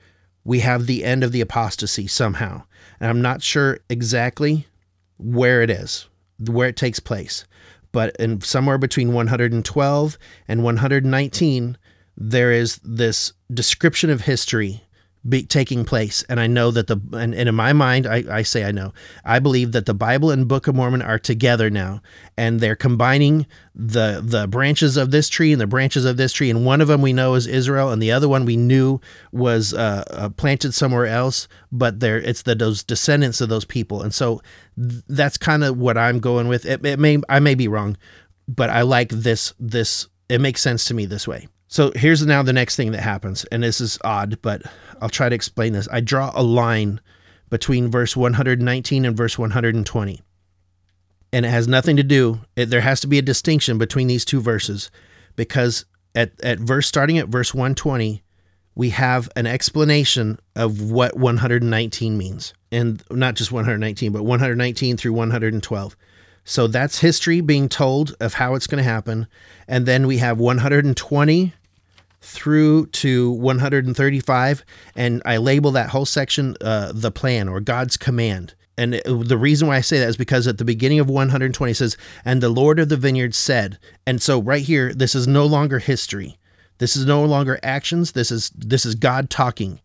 [0.45, 2.63] we have the end of the apostasy somehow.
[3.01, 4.69] And I'm not sure exactly
[5.17, 6.09] where it is,
[6.49, 7.45] where it takes place.
[7.91, 11.79] But in somewhere between 112 and 119,
[12.17, 14.85] there is this description of history
[15.29, 16.25] be taking place.
[16.29, 18.93] And i know that the and, and in my mind I, I say i know.
[19.25, 22.01] I believe that the bible and book of mormon are together now.
[22.37, 26.51] And they're combining the the branches of this tree and the branches of this tree.
[26.51, 29.01] And one of them we know is israel and the other one we knew
[29.33, 31.49] was uh, uh, planted somewhere else.
[31.71, 34.03] But there it's the those descendants of those people.
[34.03, 34.41] And so
[34.77, 36.65] th- that's kind of what i'm going with.
[36.67, 37.97] It, it may i may be wrong
[38.49, 42.43] but i like this this it makes sense to me this way so here's now
[42.43, 44.63] the next thing that happens, and this is odd, but
[45.01, 45.89] I'll try to explain this.
[45.93, 47.01] I draw a line
[47.51, 50.23] between verse 119 and verse 120.
[51.31, 54.25] And it has nothing to do, it, there has to be a distinction between these
[54.25, 54.91] two verses
[55.37, 58.23] because at, at verse starting at verse 120,
[58.75, 62.55] we have an explanation of what 119 means.
[62.73, 65.97] And not just 119, but 119 through 112.
[66.45, 69.27] So that's history being told of how it's going to happen.
[69.67, 71.53] And then we have 120
[72.21, 74.65] through to 135,
[74.97, 78.55] and I label that whole section uh, the plan or God's command.
[78.77, 81.75] And the reason why I say that is because at the beginning of 120 it
[81.75, 83.77] says, And the Lord of the vineyard said.
[84.07, 86.39] And so right here, this is no longer history.
[86.79, 88.13] This is no longer actions.
[88.13, 89.81] This is this is God talking.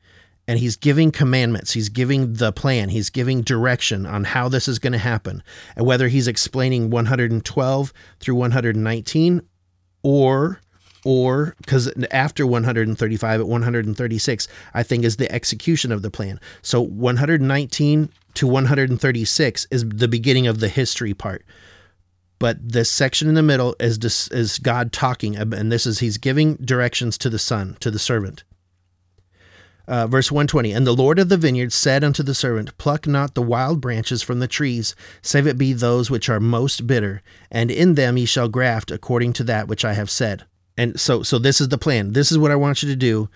[0.47, 1.71] And he's giving commandments.
[1.71, 2.89] He's giving the plan.
[2.89, 5.41] He's giving direction on how this is going to happen.
[5.75, 9.41] And whether he's explaining 112 through 119
[10.03, 10.59] or
[11.06, 16.39] or because after 135 at 136 i think is the execution of the plan.
[16.62, 21.45] So 119 to 136 is the beginning of the history part.
[22.39, 23.97] But this section in the middle is
[24.30, 28.43] is god talking and this is he's giving directions to the son to the servant.
[29.86, 33.36] Uh, verse 120 And the Lord of the vineyard said unto the servant, Pluck not
[33.36, 37.70] the wild branches from the trees, save it be those which are most bitter, and
[37.70, 40.45] in them ye shall graft according to that which I have said.
[40.78, 42.13] And so, so this is the plan.
[42.13, 43.30] This is what I want you to do,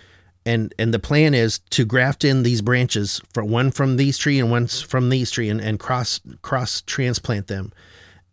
[0.46, 4.40] and and the plan is to graft in these branches, for one from these tree
[4.40, 7.72] and one from these tree, and, and cross cross transplant them.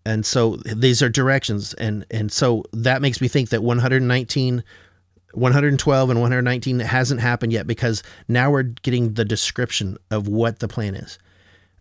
[0.06, 4.64] And so these are directions, and and so that makes me think that 119
[5.34, 10.68] 112 and 119 hasn't happened yet because now we're getting the description of what the
[10.68, 11.18] plan is.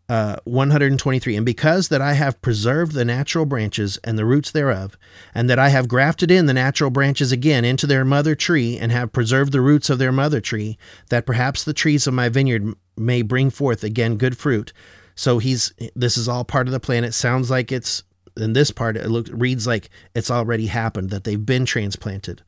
[0.09, 4.97] Uh, 123 and because that I have preserved the natural branches and the roots thereof,
[5.33, 8.91] and that I have grafted in the natural branches again into their mother tree, and
[8.91, 10.77] have preserved the roots of their mother tree,
[11.09, 14.73] that perhaps the trees of my vineyard may bring forth again good fruit.
[15.15, 17.05] So he's this is all part of the plan.
[17.05, 18.03] It sounds like it's
[18.35, 18.97] in this part.
[18.97, 22.43] It looks reads like it's already happened that they've been transplanted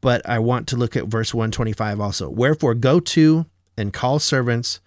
[0.00, 2.28] but I want to look at verse 125 also.
[2.30, 3.46] Wherefore, go to
[3.76, 4.80] and call servants,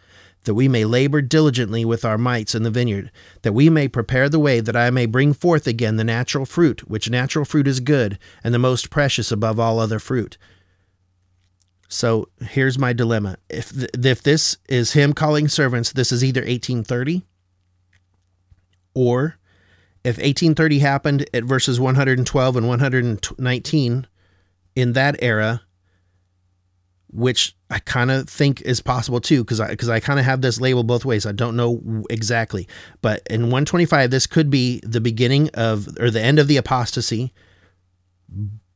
[0.44, 3.12] that we may labor diligently with our mites in the vineyard,
[3.44, 6.90] that we may prepare the way, that I may bring forth again the natural fruit,
[6.90, 10.38] which natural fruit is good, and the most precious above all other fruit.
[11.88, 13.38] So here's my dilemma.
[13.50, 17.24] If th- if this is him calling servants, this is either 1830
[18.94, 19.38] or
[20.04, 24.08] if 1830 happened at verses 112 and 119
[24.76, 25.62] in that era,
[27.14, 30.42] which I kind of think is possible too, because I because I kind of have
[30.42, 31.26] this label both ways.
[31.26, 32.68] I don't know exactly,
[33.02, 37.34] but in 125, this could be the beginning of or the end of the apostasy.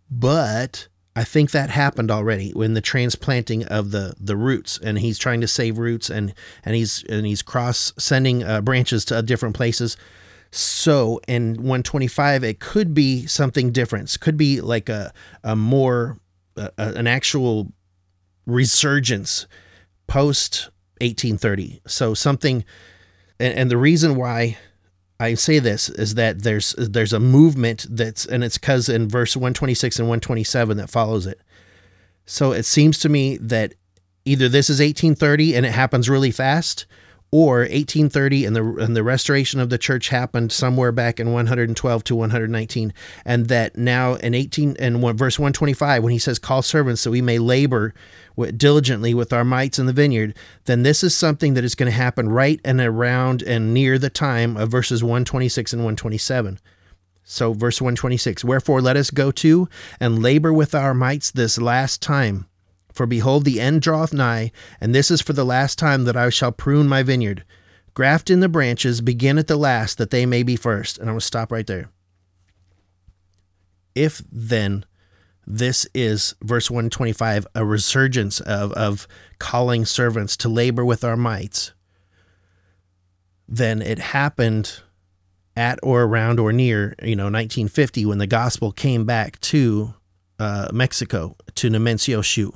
[0.09, 5.17] But I think that happened already when the transplanting of the the roots, and he's
[5.17, 6.33] trying to save roots, and
[6.63, 9.95] and he's and he's cross sending uh, branches to different places.
[10.51, 14.13] So in 125, it could be something different.
[14.13, 15.13] It Could be like a
[15.43, 16.17] a more
[16.57, 17.71] uh, an actual
[18.45, 19.47] resurgence
[20.07, 20.69] post
[21.01, 21.81] 1830.
[21.87, 22.63] So something,
[23.39, 24.57] and, and the reason why
[25.19, 29.35] I say this is that there's there's a movement that's and it's because in verse
[29.35, 31.39] 126 and 127 that follows it.
[32.25, 33.75] So it seems to me that
[34.25, 36.85] either this is 1830 and it happens really fast,
[37.35, 42.03] or 1830 and the and the restoration of the church happened somewhere back in 112
[42.05, 42.93] to 119
[43.25, 47.11] and that now in 18 and one, verse 125 when he says call servants so
[47.11, 47.93] we may labor
[48.37, 50.33] with, diligently with our mites in the vineyard
[50.63, 54.09] then this is something that is going to happen right and around and near the
[54.09, 56.57] time of verses 126 and 127
[57.25, 59.67] so verse 126 wherefore let us go to
[59.99, 62.47] and labor with our mites this last time
[62.95, 66.29] for behold, the end draweth nigh, and this is for the last time that I
[66.29, 67.43] shall prune my vineyard.
[67.93, 70.97] Graft in the branches, begin at the last, that they may be first.
[70.97, 71.89] And I'm going to stop right there.
[73.93, 74.85] If then
[75.45, 79.07] this is verse 125, a resurgence of, of
[79.39, 81.73] calling servants to labor with our mites,
[83.47, 84.81] then it happened
[85.55, 89.93] at or around or near, you know, 1950 when the gospel came back to
[90.39, 92.53] uh, Mexico, to Nemencioshu.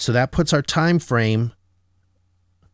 [0.00, 1.52] So that puts our time frame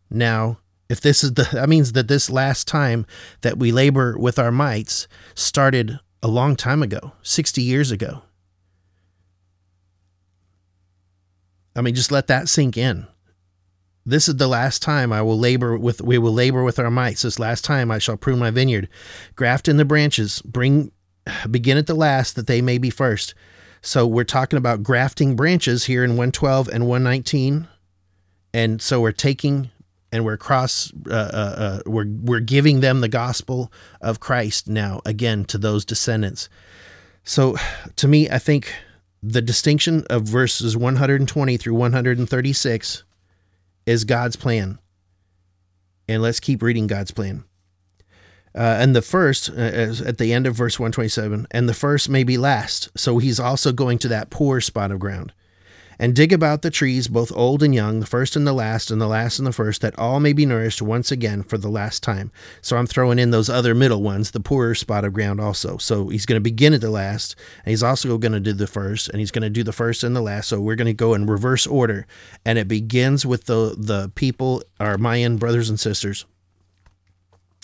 [0.08, 0.58] now.
[0.88, 3.04] If this is the, that means that this last time
[3.40, 8.22] that we labor with our mites started a long time ago, 60 years ago.
[11.74, 13.06] I mean, just let that sink in.
[14.06, 17.22] This is the last time I will labor with, we will labor with our mites.
[17.22, 18.88] This last time I shall prune my vineyard,
[19.34, 20.92] graft in the branches, bring,
[21.50, 23.34] begin at the last that they may be first.
[23.86, 27.68] So we're talking about grafting branches here in 112 and 119.
[28.52, 29.70] And so we're taking
[30.10, 35.02] and we're cross uh, uh, uh, we're we're giving them the gospel of Christ now
[35.06, 36.48] again to those descendants.
[37.22, 37.56] So
[37.94, 38.74] to me I think
[39.22, 43.04] the distinction of verses 120 through 136
[43.86, 44.80] is God's plan.
[46.08, 47.44] And let's keep reading God's plan.
[48.56, 52.24] Uh, and the first, uh, at the end of verse 127, and the first may
[52.24, 52.88] be last.
[52.96, 55.32] So he's also going to that poor spot of ground.
[55.98, 59.00] and dig about the trees, both old and young, the first and the last, and
[59.00, 62.02] the last and the first, that all may be nourished once again for the last
[62.02, 62.30] time.
[62.60, 65.78] So I'm throwing in those other middle ones, the poorer spot of ground also.
[65.78, 68.66] So he's going to begin at the last, and he's also going to do the
[68.66, 70.48] first, and he's going to do the first and the last.
[70.48, 72.06] So we're going to go in reverse order,
[72.44, 76.26] and it begins with the the people, our Mayan brothers and sisters,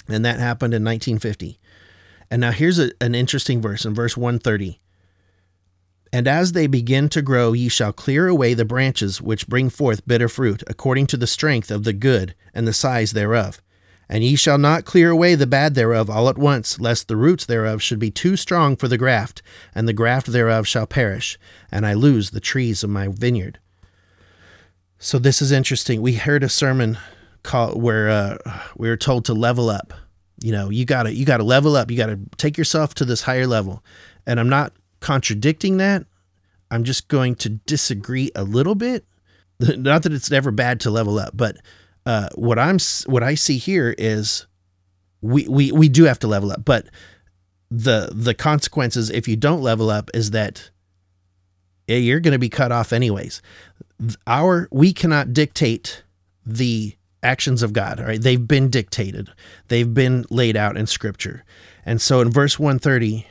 [0.09, 1.59] and that happened in 1950.
[2.31, 4.81] And now here's a, an interesting verse in verse 130.
[6.13, 10.07] And as they begin to grow, ye shall clear away the branches which bring forth
[10.07, 13.63] bitter fruit, according to the strength of the good and the size thereof.
[14.11, 17.47] And ye shall not clear away the bad thereof all at once, lest the roots
[17.47, 19.41] thereof should be too strong for the graft,
[19.75, 21.39] and the graft thereof shall perish,
[21.71, 23.59] and I lose the trees of my vineyard.
[24.99, 26.03] So this is interesting.
[26.03, 26.99] We heard a sermon
[27.43, 28.38] call where uh,
[28.76, 29.93] we were told to level up.
[30.43, 31.90] You know, you gotta you gotta level up.
[31.90, 33.84] You gotta take yourself to this higher level.
[34.26, 36.05] And I'm not contradicting that.
[36.70, 39.05] I'm just going to disagree a little bit.
[39.61, 41.57] Not that it's never bad to level up, but
[42.07, 44.47] uh, what I'm what I see here is
[45.20, 46.86] we we we do have to level up, but
[47.70, 50.70] the the consequences if you don't level up is that
[51.86, 53.43] you're going to be cut off anyways.
[54.26, 56.03] Our we cannot dictate
[56.45, 58.20] the actions of God, right?
[58.20, 59.31] They've been dictated.
[59.68, 61.45] They've been laid out in scripture.
[61.85, 63.27] And so in verse 130,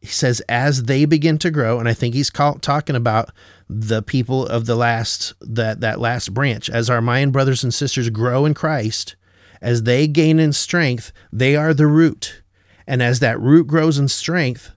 [0.00, 3.30] he says as they begin to grow and i think he's call, talking about
[3.68, 8.08] the people of the last that that last branch as our mayan brothers and sisters
[8.10, 9.16] grow in christ
[9.60, 12.42] as they gain in strength they are the root
[12.86, 14.70] and as that root grows in strength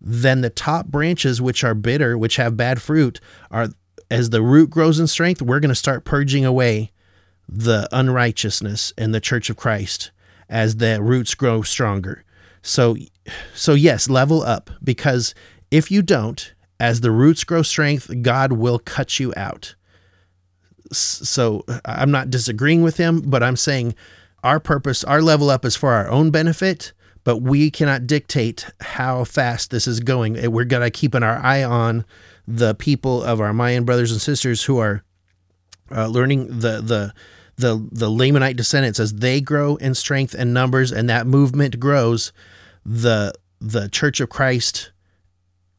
[0.00, 3.20] then the top branches which are bitter which have bad fruit
[3.50, 3.68] are
[4.10, 6.90] as the root grows in strength we're going to start purging away
[7.48, 10.10] the unrighteousness in the church of christ
[10.48, 12.24] as the roots grow stronger
[12.66, 12.96] so
[13.54, 15.34] so yes, level up because
[15.70, 19.74] if you don't, as the roots grow strength, God will cut you out.
[20.92, 23.94] So I'm not disagreeing with him, but I'm saying
[24.44, 26.92] our purpose, our level up is for our own benefit,
[27.24, 30.34] but we cannot dictate how fast this is going.
[30.52, 32.04] We're going to keep an eye on
[32.46, 35.02] the people of our Mayan brothers and sisters who are
[35.90, 37.14] uh, learning the the
[37.56, 42.32] the the Lamanite descendants as they grow in strength and numbers, and that movement grows
[42.84, 44.92] the the Church of Christ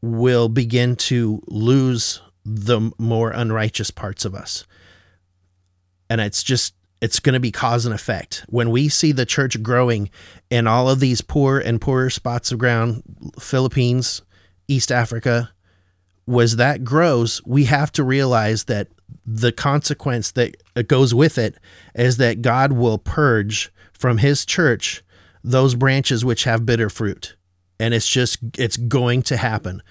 [0.01, 4.65] will begin to lose the more unrighteous parts of us.
[6.09, 8.43] And it's just it's going to be cause and effect.
[8.47, 10.09] When we see the church growing
[10.49, 13.03] in all of these poor and poorer spots of ground,
[13.39, 14.23] Philippines,
[14.67, 15.51] East Africa,
[16.27, 18.89] was that grows, we have to realize that
[19.25, 20.55] the consequence that
[20.87, 21.55] goes with it
[21.95, 25.03] is that God will purge from his church
[25.43, 27.35] those branches which have bitter fruit.
[27.79, 29.81] And it's just, it's going to happen.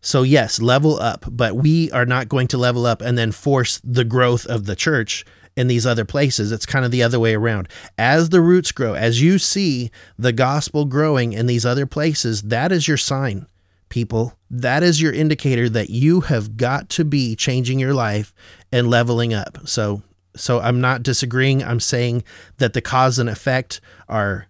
[0.00, 3.80] So, yes, level up, but we are not going to level up and then force
[3.84, 5.24] the growth of the church
[5.56, 6.52] in these other places.
[6.52, 7.68] It's kind of the other way around.
[7.98, 12.72] As the roots grow, as you see the gospel growing in these other places, that
[12.72, 13.46] is your sign,
[13.90, 14.32] people.
[14.50, 18.32] That is your indicator that you have got to be changing your life
[18.72, 19.58] and leveling up.
[19.66, 20.02] So,
[20.34, 21.62] so I'm not disagreeing.
[21.62, 22.24] I'm saying
[22.56, 24.46] that the cause and effect are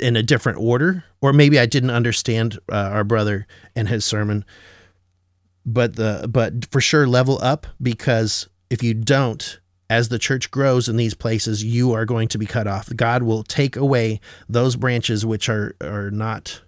[0.00, 4.44] in a different order, or maybe I didn't understand uh, our brother and his sermon.
[5.64, 9.60] But the but for sure level up because if you don't,
[9.90, 12.88] as the church grows in these places, you are going to be cut off.
[12.94, 16.62] God will take away those branches which are are not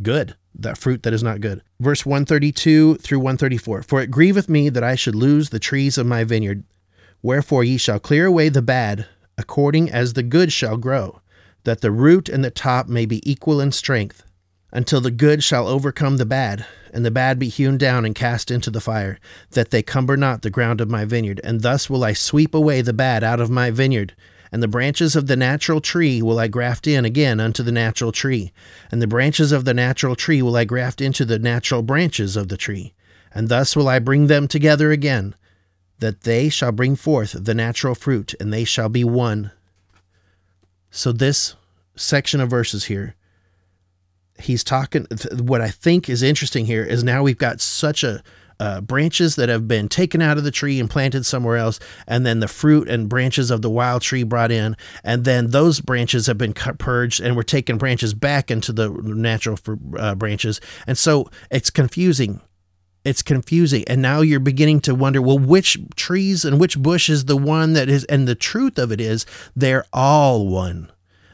[0.00, 1.62] good, that fruit that is not good.
[1.80, 6.06] Verse 132 through 134 For it grieveth me that I should lose the trees of
[6.06, 6.64] my vineyard.
[7.22, 9.06] Wherefore ye shall clear away the bad,
[9.38, 11.22] according as the good shall grow
[11.64, 14.24] that the root and the top may be equal in strength,
[14.72, 18.50] until the good shall overcome the bad, and the bad be hewn down and cast
[18.50, 19.18] into the fire,
[19.50, 21.40] that they cumber not the ground of my vineyard.
[21.44, 24.14] And thus will I sweep away the bad out of my vineyard,
[24.52, 28.12] and the branches of the natural tree will I graft in again unto the natural
[28.12, 28.52] tree,
[28.90, 32.48] and the branches of the natural tree will I graft into the natural branches of
[32.48, 32.92] the tree.
[33.34, 35.34] And thus will I bring them together again,
[35.98, 39.50] that they shall bring forth the natural fruit, and they shall be one,
[40.94, 41.56] so this
[41.96, 43.14] section of verses here,
[44.38, 45.06] he's talking.
[45.32, 48.22] What I think is interesting here is now we've got such a
[48.62, 52.24] uh, branches that have been taken out of the tree and planted somewhere else, and
[52.24, 56.28] then the fruit and branches of the wild tree brought in, and then those branches
[56.28, 59.58] have been cut, purged, and we're taking branches back into the natural
[59.98, 62.40] uh, branches, and so it's confusing.
[63.04, 67.24] It's confusing, and now you're beginning to wonder, well, which trees and which bush is
[67.24, 68.04] the one that is?
[68.04, 69.26] And the truth of it is,
[69.56, 70.92] they're all one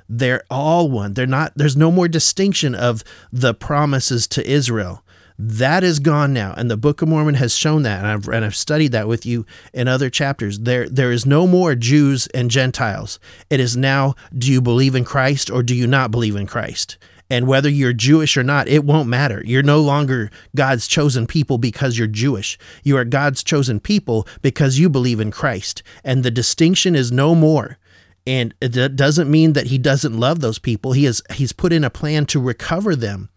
[0.09, 1.12] they're all one.
[1.12, 5.05] They're not there's no more distinction of the promises to Israel.
[5.40, 8.44] That is gone now, and the Book of Mormon has shown that, and I've and
[8.44, 10.59] I've studied that with you in other chapters.
[10.59, 13.20] There there is no more Jews and Gentiles.
[13.48, 16.98] It is now, do you believe in Christ or do you not believe in Christ?
[17.31, 19.40] And whether you're Jewish or not, it won't matter.
[19.44, 22.59] You're no longer God's chosen people because you're Jewish.
[22.82, 25.85] You are God's chosen people because you believe in Christ.
[26.02, 27.78] And the distinction is no more.
[28.27, 30.93] And it doesn't mean that he doesn't love those people.
[30.93, 33.28] He has he's put in a plan to recover them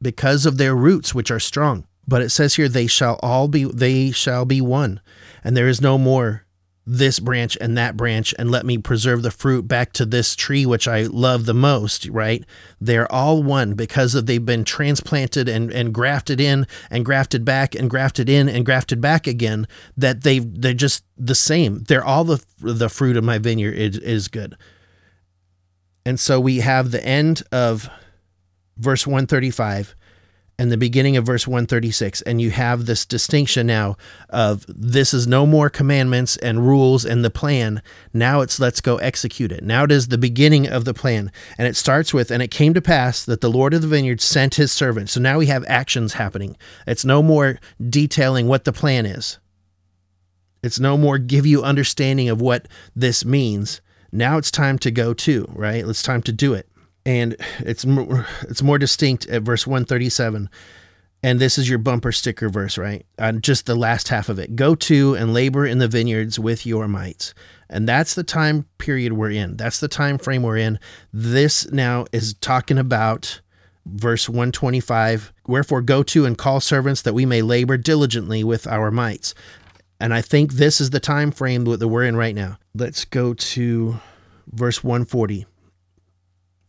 [0.00, 1.86] because of their roots which are strong.
[2.06, 5.00] But it says here they shall all be they shall be one.
[5.44, 6.46] And there is no more
[6.90, 10.64] this branch and that branch and let me preserve the fruit back to this tree
[10.64, 12.42] which I love the most, right?
[12.80, 17.74] They're all one because of they've been transplanted and, and grafted in and grafted back
[17.74, 19.68] and grafted in and grafted back again
[19.98, 21.84] that they they're just the same.
[21.84, 24.56] They're all the the fruit of my vineyard is, is good.
[26.06, 27.90] And so we have the end of
[28.78, 29.94] verse 135
[30.58, 33.96] and the beginning of verse 136 and you have this distinction now
[34.30, 37.80] of this is no more commandments and rules and the plan.
[38.12, 39.62] Now it's let's go execute it.
[39.62, 41.30] Now it is the beginning of the plan.
[41.58, 44.20] And it starts with and it came to pass that the lord of the vineyard
[44.20, 45.10] sent his servant.
[45.10, 46.56] So now we have actions happening.
[46.86, 49.38] It's no more detailing what the plan is.
[50.64, 53.80] It's no more give you understanding of what this means.
[54.10, 55.86] Now it's time to go to right?
[55.86, 56.68] It's time to do it
[57.08, 60.50] and it's more, it's more distinct at verse 137
[61.22, 63.06] and this is your bumper sticker verse right?
[63.18, 64.54] On just the last half of it.
[64.54, 67.34] Go to and labor in the vineyards with your mites.
[67.70, 69.56] And that's the time period we're in.
[69.56, 70.78] That's the time frame we're in.
[71.12, 73.40] This now is talking about
[73.86, 78.90] verse 125 wherefore go to and call servants that we may labor diligently with our
[78.90, 79.34] mites.
[79.98, 82.58] And i think this is the time frame that we're in right now.
[82.74, 83.98] Let's go to
[84.52, 85.46] verse 140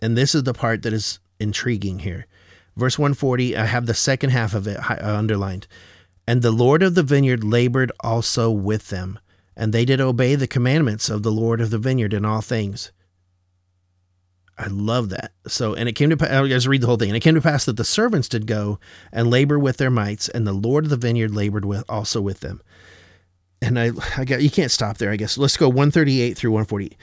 [0.02, 2.28] and this is the part that is intriguing here.
[2.76, 5.68] Verse 140, I have the second half of it uh, underlined.
[6.28, 9.20] And the Lord of the vineyard labored also with them,
[9.56, 12.92] and they did obey the commandments of the Lord of the vineyard in all things.
[14.58, 15.32] I love that.
[15.48, 17.10] So, and it came to pass, I'll just read the whole thing.
[17.10, 18.78] And it came to pass that the servants did go
[19.12, 22.42] and labor with their mites, and the Lord of the vineyard labored with also with
[22.42, 22.62] them.
[23.62, 25.38] And I, I got, you can't stop there, I guess.
[25.38, 26.98] Let's go 138 through 140.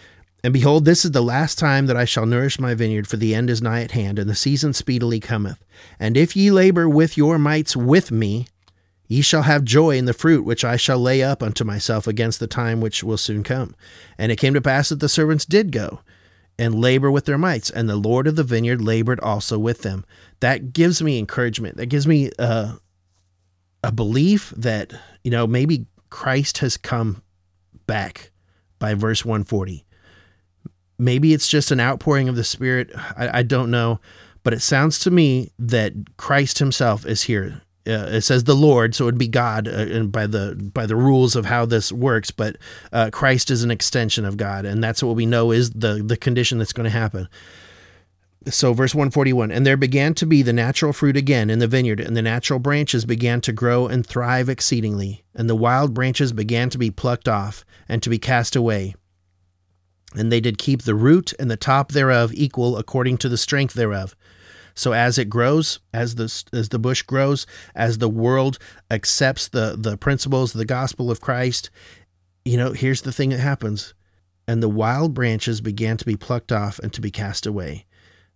[0.47, 3.35] And behold, this is the last time that I shall nourish my vineyard, for the
[3.35, 5.64] end is nigh at hand, and the season speedily cometh.
[5.98, 8.47] And if ye labor with your mites with me,
[9.09, 12.39] ye shall have joy in the fruit which I shall lay up unto myself against
[12.39, 13.74] the time which will soon come.
[14.18, 15.98] And it came to pass that the servants did go
[16.56, 20.05] and labor with their mites, and the Lord of the vineyard labored also with them.
[20.39, 21.77] That gives me encouragement.
[21.77, 22.77] That gives me uh,
[23.82, 24.93] a belief that,
[25.24, 27.24] you know, maybe Christ has come
[27.89, 28.31] back
[28.78, 29.85] by verse 140
[30.98, 32.90] maybe it's just an outpouring of the Spirit.
[33.16, 34.01] I, I don't know,
[34.43, 37.62] but it sounds to me that Christ Himself is here.
[37.86, 40.86] Uh, it says the Lord, so it would be God, uh, and by the by
[40.86, 42.32] the rules of how this works.
[42.32, 42.56] But
[42.93, 46.16] uh, Christ is an extension of God, and that's what we know is the the
[46.16, 47.28] condition that's going to happen.
[48.48, 52.01] So, verse 141 And there began to be the natural fruit again in the vineyard,
[52.01, 56.70] and the natural branches began to grow and thrive exceedingly, and the wild branches began
[56.70, 58.94] to be plucked off and to be cast away
[60.16, 63.74] and they did keep the root and the top thereof equal according to the strength
[63.74, 64.16] thereof.
[64.74, 68.59] So as it grows, as the as the bush grows, as the world
[68.90, 71.70] accepts the the principles of the gospel of Christ,
[72.44, 73.94] you know, here's the thing that happens.
[74.47, 77.86] And the wild branches began to be plucked off and to be cast away.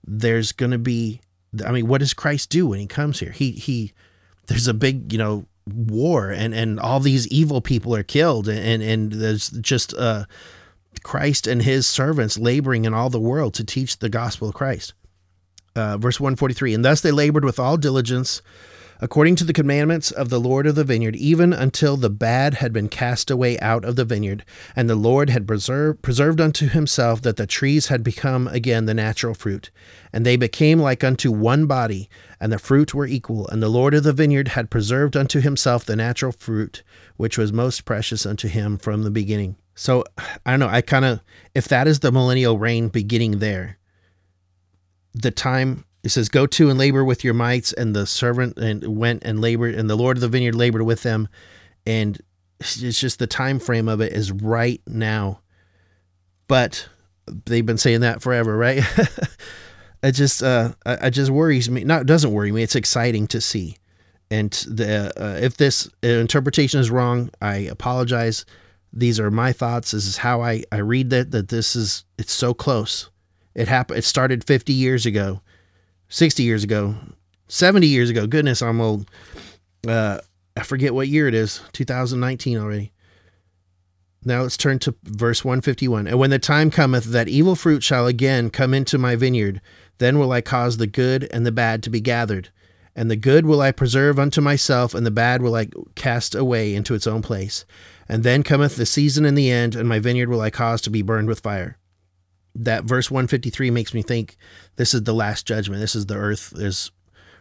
[0.04, 1.20] There's going to be
[1.64, 3.32] I mean, what does Christ do when he comes here?
[3.32, 3.92] He he
[4.46, 8.82] there's a big, you know, war and and all these evil people are killed and
[8.82, 10.24] and there's just uh
[11.02, 14.94] Christ and his servants laboring in all the world to teach the gospel of Christ.
[15.76, 18.42] Uh, verse 143 And thus they labored with all diligence
[19.02, 22.72] according to the commandments of the Lord of the vineyard, even until the bad had
[22.72, 24.44] been cast away out of the vineyard,
[24.76, 28.94] and the Lord had preserved, preserved unto himself that the trees had become again the
[28.94, 29.70] natural fruit.
[30.12, 32.10] And they became like unto one body,
[32.40, 33.48] and the fruit were equal.
[33.48, 36.82] And the Lord of the vineyard had preserved unto himself the natural fruit,
[37.16, 39.56] which was most precious unto him from the beginning.
[39.80, 40.04] So
[40.44, 40.68] I don't know.
[40.68, 41.20] I kind of,
[41.54, 43.78] if that is the millennial reign beginning there,
[45.14, 48.84] the time it says, "Go to and labor with your mites," and the servant and
[48.98, 51.28] went and labored, and the Lord of the vineyard labored with them,
[51.86, 52.20] and
[52.60, 55.40] it's just the time frame of it is right now.
[56.46, 56.86] But
[57.46, 58.84] they've been saying that forever, right?
[60.02, 61.84] it just, uh, I just worries me.
[61.84, 62.62] Not doesn't worry me.
[62.62, 63.78] It's exciting to see,
[64.30, 68.44] and the uh, if this interpretation is wrong, I apologize
[68.92, 69.92] these are my thoughts.
[69.92, 73.10] This is how I, I read that, that this is, it's so close.
[73.54, 75.40] It happened, it started 50 years ago,
[76.08, 76.94] 60 years ago,
[77.48, 78.26] 70 years ago.
[78.26, 79.10] Goodness, I'm old.
[79.86, 80.18] Uh,
[80.56, 81.60] I forget what year it is.
[81.72, 82.92] 2019 already.
[84.24, 86.06] Now let's turn to verse 151.
[86.06, 89.60] And when the time cometh that evil fruit shall again come into my vineyard,
[89.98, 92.50] then will I cause the good and the bad to be gathered.
[92.94, 96.74] And the good will I preserve unto myself, and the bad will I cast away
[96.74, 97.64] into its own place.
[98.10, 100.90] And then cometh the season and the end, and my vineyard will I cause to
[100.90, 101.78] be burned with fire.
[102.54, 104.36] That verse 153 makes me think
[104.76, 105.80] this is the last judgment.
[105.80, 106.90] This is the earth is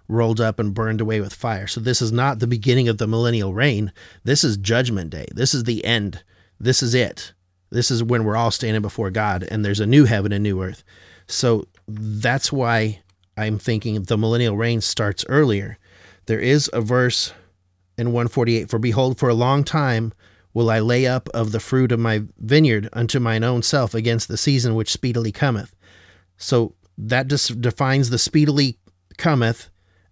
[0.08, 1.68] rolled up and burned away with fire.
[1.68, 3.92] So this is not the beginning of the millennial reign.
[4.24, 5.28] This is judgment day.
[5.34, 6.24] This is the end
[6.60, 7.34] this is it.
[7.72, 10.62] This is when we're all standing before God and there's a new heaven and new
[10.62, 10.84] earth.
[11.28, 13.02] So that's why
[13.38, 15.78] I'm thinking the millennial reign starts earlier.
[16.26, 17.34] There is a verse
[17.98, 20.14] in 148 For behold, for a long time
[20.54, 24.28] will I lay up of the fruit of my vineyard unto mine own self against
[24.28, 25.76] the season which speedily cometh.
[26.38, 28.78] So that just defines the speedily
[29.18, 29.70] cometh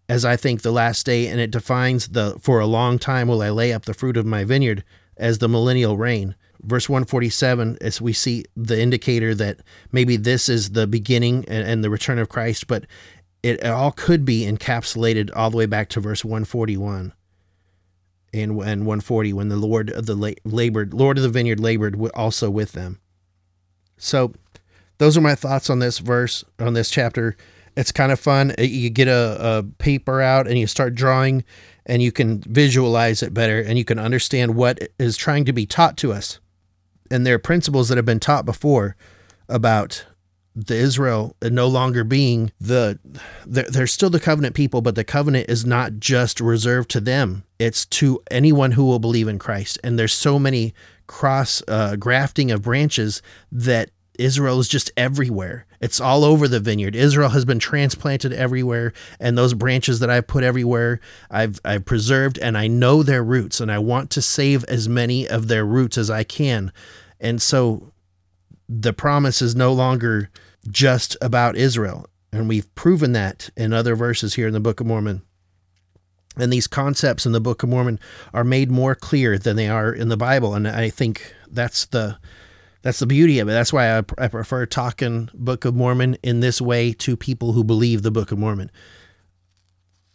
[0.09, 3.41] as I think the last day, and it defines the for a long time will
[3.41, 4.83] I lay up the fruit of my vineyard
[5.17, 6.35] as the millennial reign.
[6.63, 9.59] Verse 147, as we see the indicator that
[9.91, 12.85] maybe this is the beginning and, and the return of Christ, but
[13.43, 17.13] it all could be encapsulated all the way back to verse 141
[18.33, 22.49] and, and 140 when the Lord of the labored, Lord of the vineyard labored also
[22.49, 22.99] with them.
[23.97, 24.33] So
[24.97, 27.35] those are my thoughts on this verse, on this chapter.
[27.75, 28.53] It's kind of fun.
[28.57, 31.43] You get a, a paper out and you start drawing
[31.85, 35.65] and you can visualize it better and you can understand what is trying to be
[35.65, 36.39] taught to us.
[37.09, 38.95] And there are principles that have been taught before
[39.47, 40.05] about
[40.65, 42.97] the Israel no longer being the
[43.45, 47.43] they're, they're, still the covenant people, but the covenant is not just reserved to them.
[47.59, 49.77] It's to anyone who will believe in Christ.
[49.83, 50.73] And there's so many
[51.05, 53.21] cross uh, grafting of branches
[53.51, 55.67] that Israel is just everywhere.
[55.79, 56.95] It's all over the vineyard.
[56.95, 62.39] Israel has been transplanted everywhere, and those branches that I've put everywhere, I've I've preserved,
[62.39, 65.99] and I know their roots, and I want to save as many of their roots
[65.99, 66.71] as I can.
[67.19, 67.91] And so,
[68.67, 70.31] the promise is no longer
[70.69, 74.87] just about Israel, and we've proven that in other verses here in the Book of
[74.87, 75.21] Mormon.
[76.37, 77.99] And these concepts in the Book of Mormon
[78.33, 82.17] are made more clear than they are in the Bible, and I think that's the
[82.83, 83.51] that's the beauty of it.
[83.51, 87.63] That's why I, I prefer talking Book of Mormon in this way to people who
[87.63, 88.71] believe the Book of Mormon.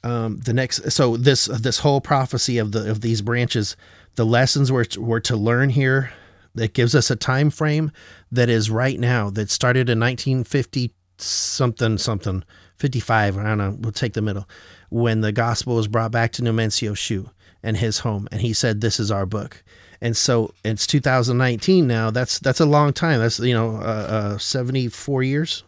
[0.05, 3.77] Um, the next, so this this whole prophecy of the of these branches,
[4.15, 6.13] the lessons we're we're to learn here,
[6.55, 7.91] that gives us a time frame
[8.31, 9.31] that is right now.
[9.31, 12.45] That started in 1950 something something
[12.77, 13.39] 55.
[13.39, 13.77] I don't know.
[13.81, 14.49] We'll take the middle
[14.91, 17.31] when the gospel was brought back to Nomencio Shu
[17.63, 19.63] and his home, and he said, "This is our book."
[20.03, 22.11] and so it's 2019 now.
[22.11, 23.21] That's that's a long time.
[23.21, 25.63] That's you know uh, uh, 74 years,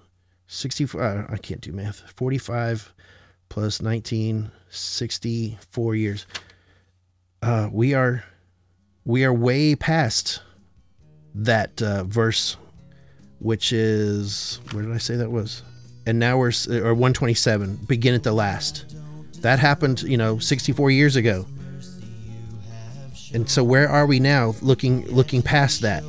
[0.48, 0.98] 60.
[0.98, 2.00] Uh, I can't do math.
[2.16, 2.92] 45
[3.48, 6.26] plus 19, 64 years.
[7.42, 8.24] Uh, we are
[9.04, 10.42] we are way past
[11.34, 12.56] that uh, verse,
[13.40, 15.62] which is where did I say that was?
[16.06, 17.76] And now we're or 127.
[17.86, 18.94] Begin at the last.
[19.40, 21.46] That happened, you know, 64 years ago.
[23.32, 26.02] And so where are we now looking looking past that?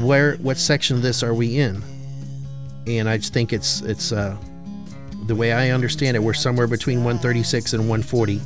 [0.00, 1.82] Where what section of this are we in?
[2.86, 4.36] And I just think it's it's uh,
[5.26, 8.40] the way I understand it, we're somewhere between 136 and 140.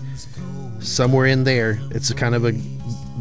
[0.80, 2.52] Somewhere in there, it's a kind of a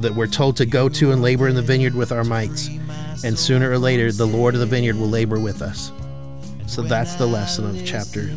[0.01, 2.69] that we're told to go to and labor in the vineyard with our mites.
[3.23, 5.91] And sooner or later, the Lord of the vineyard will labor with us.
[6.67, 8.35] So that's the lesson of chapter 3.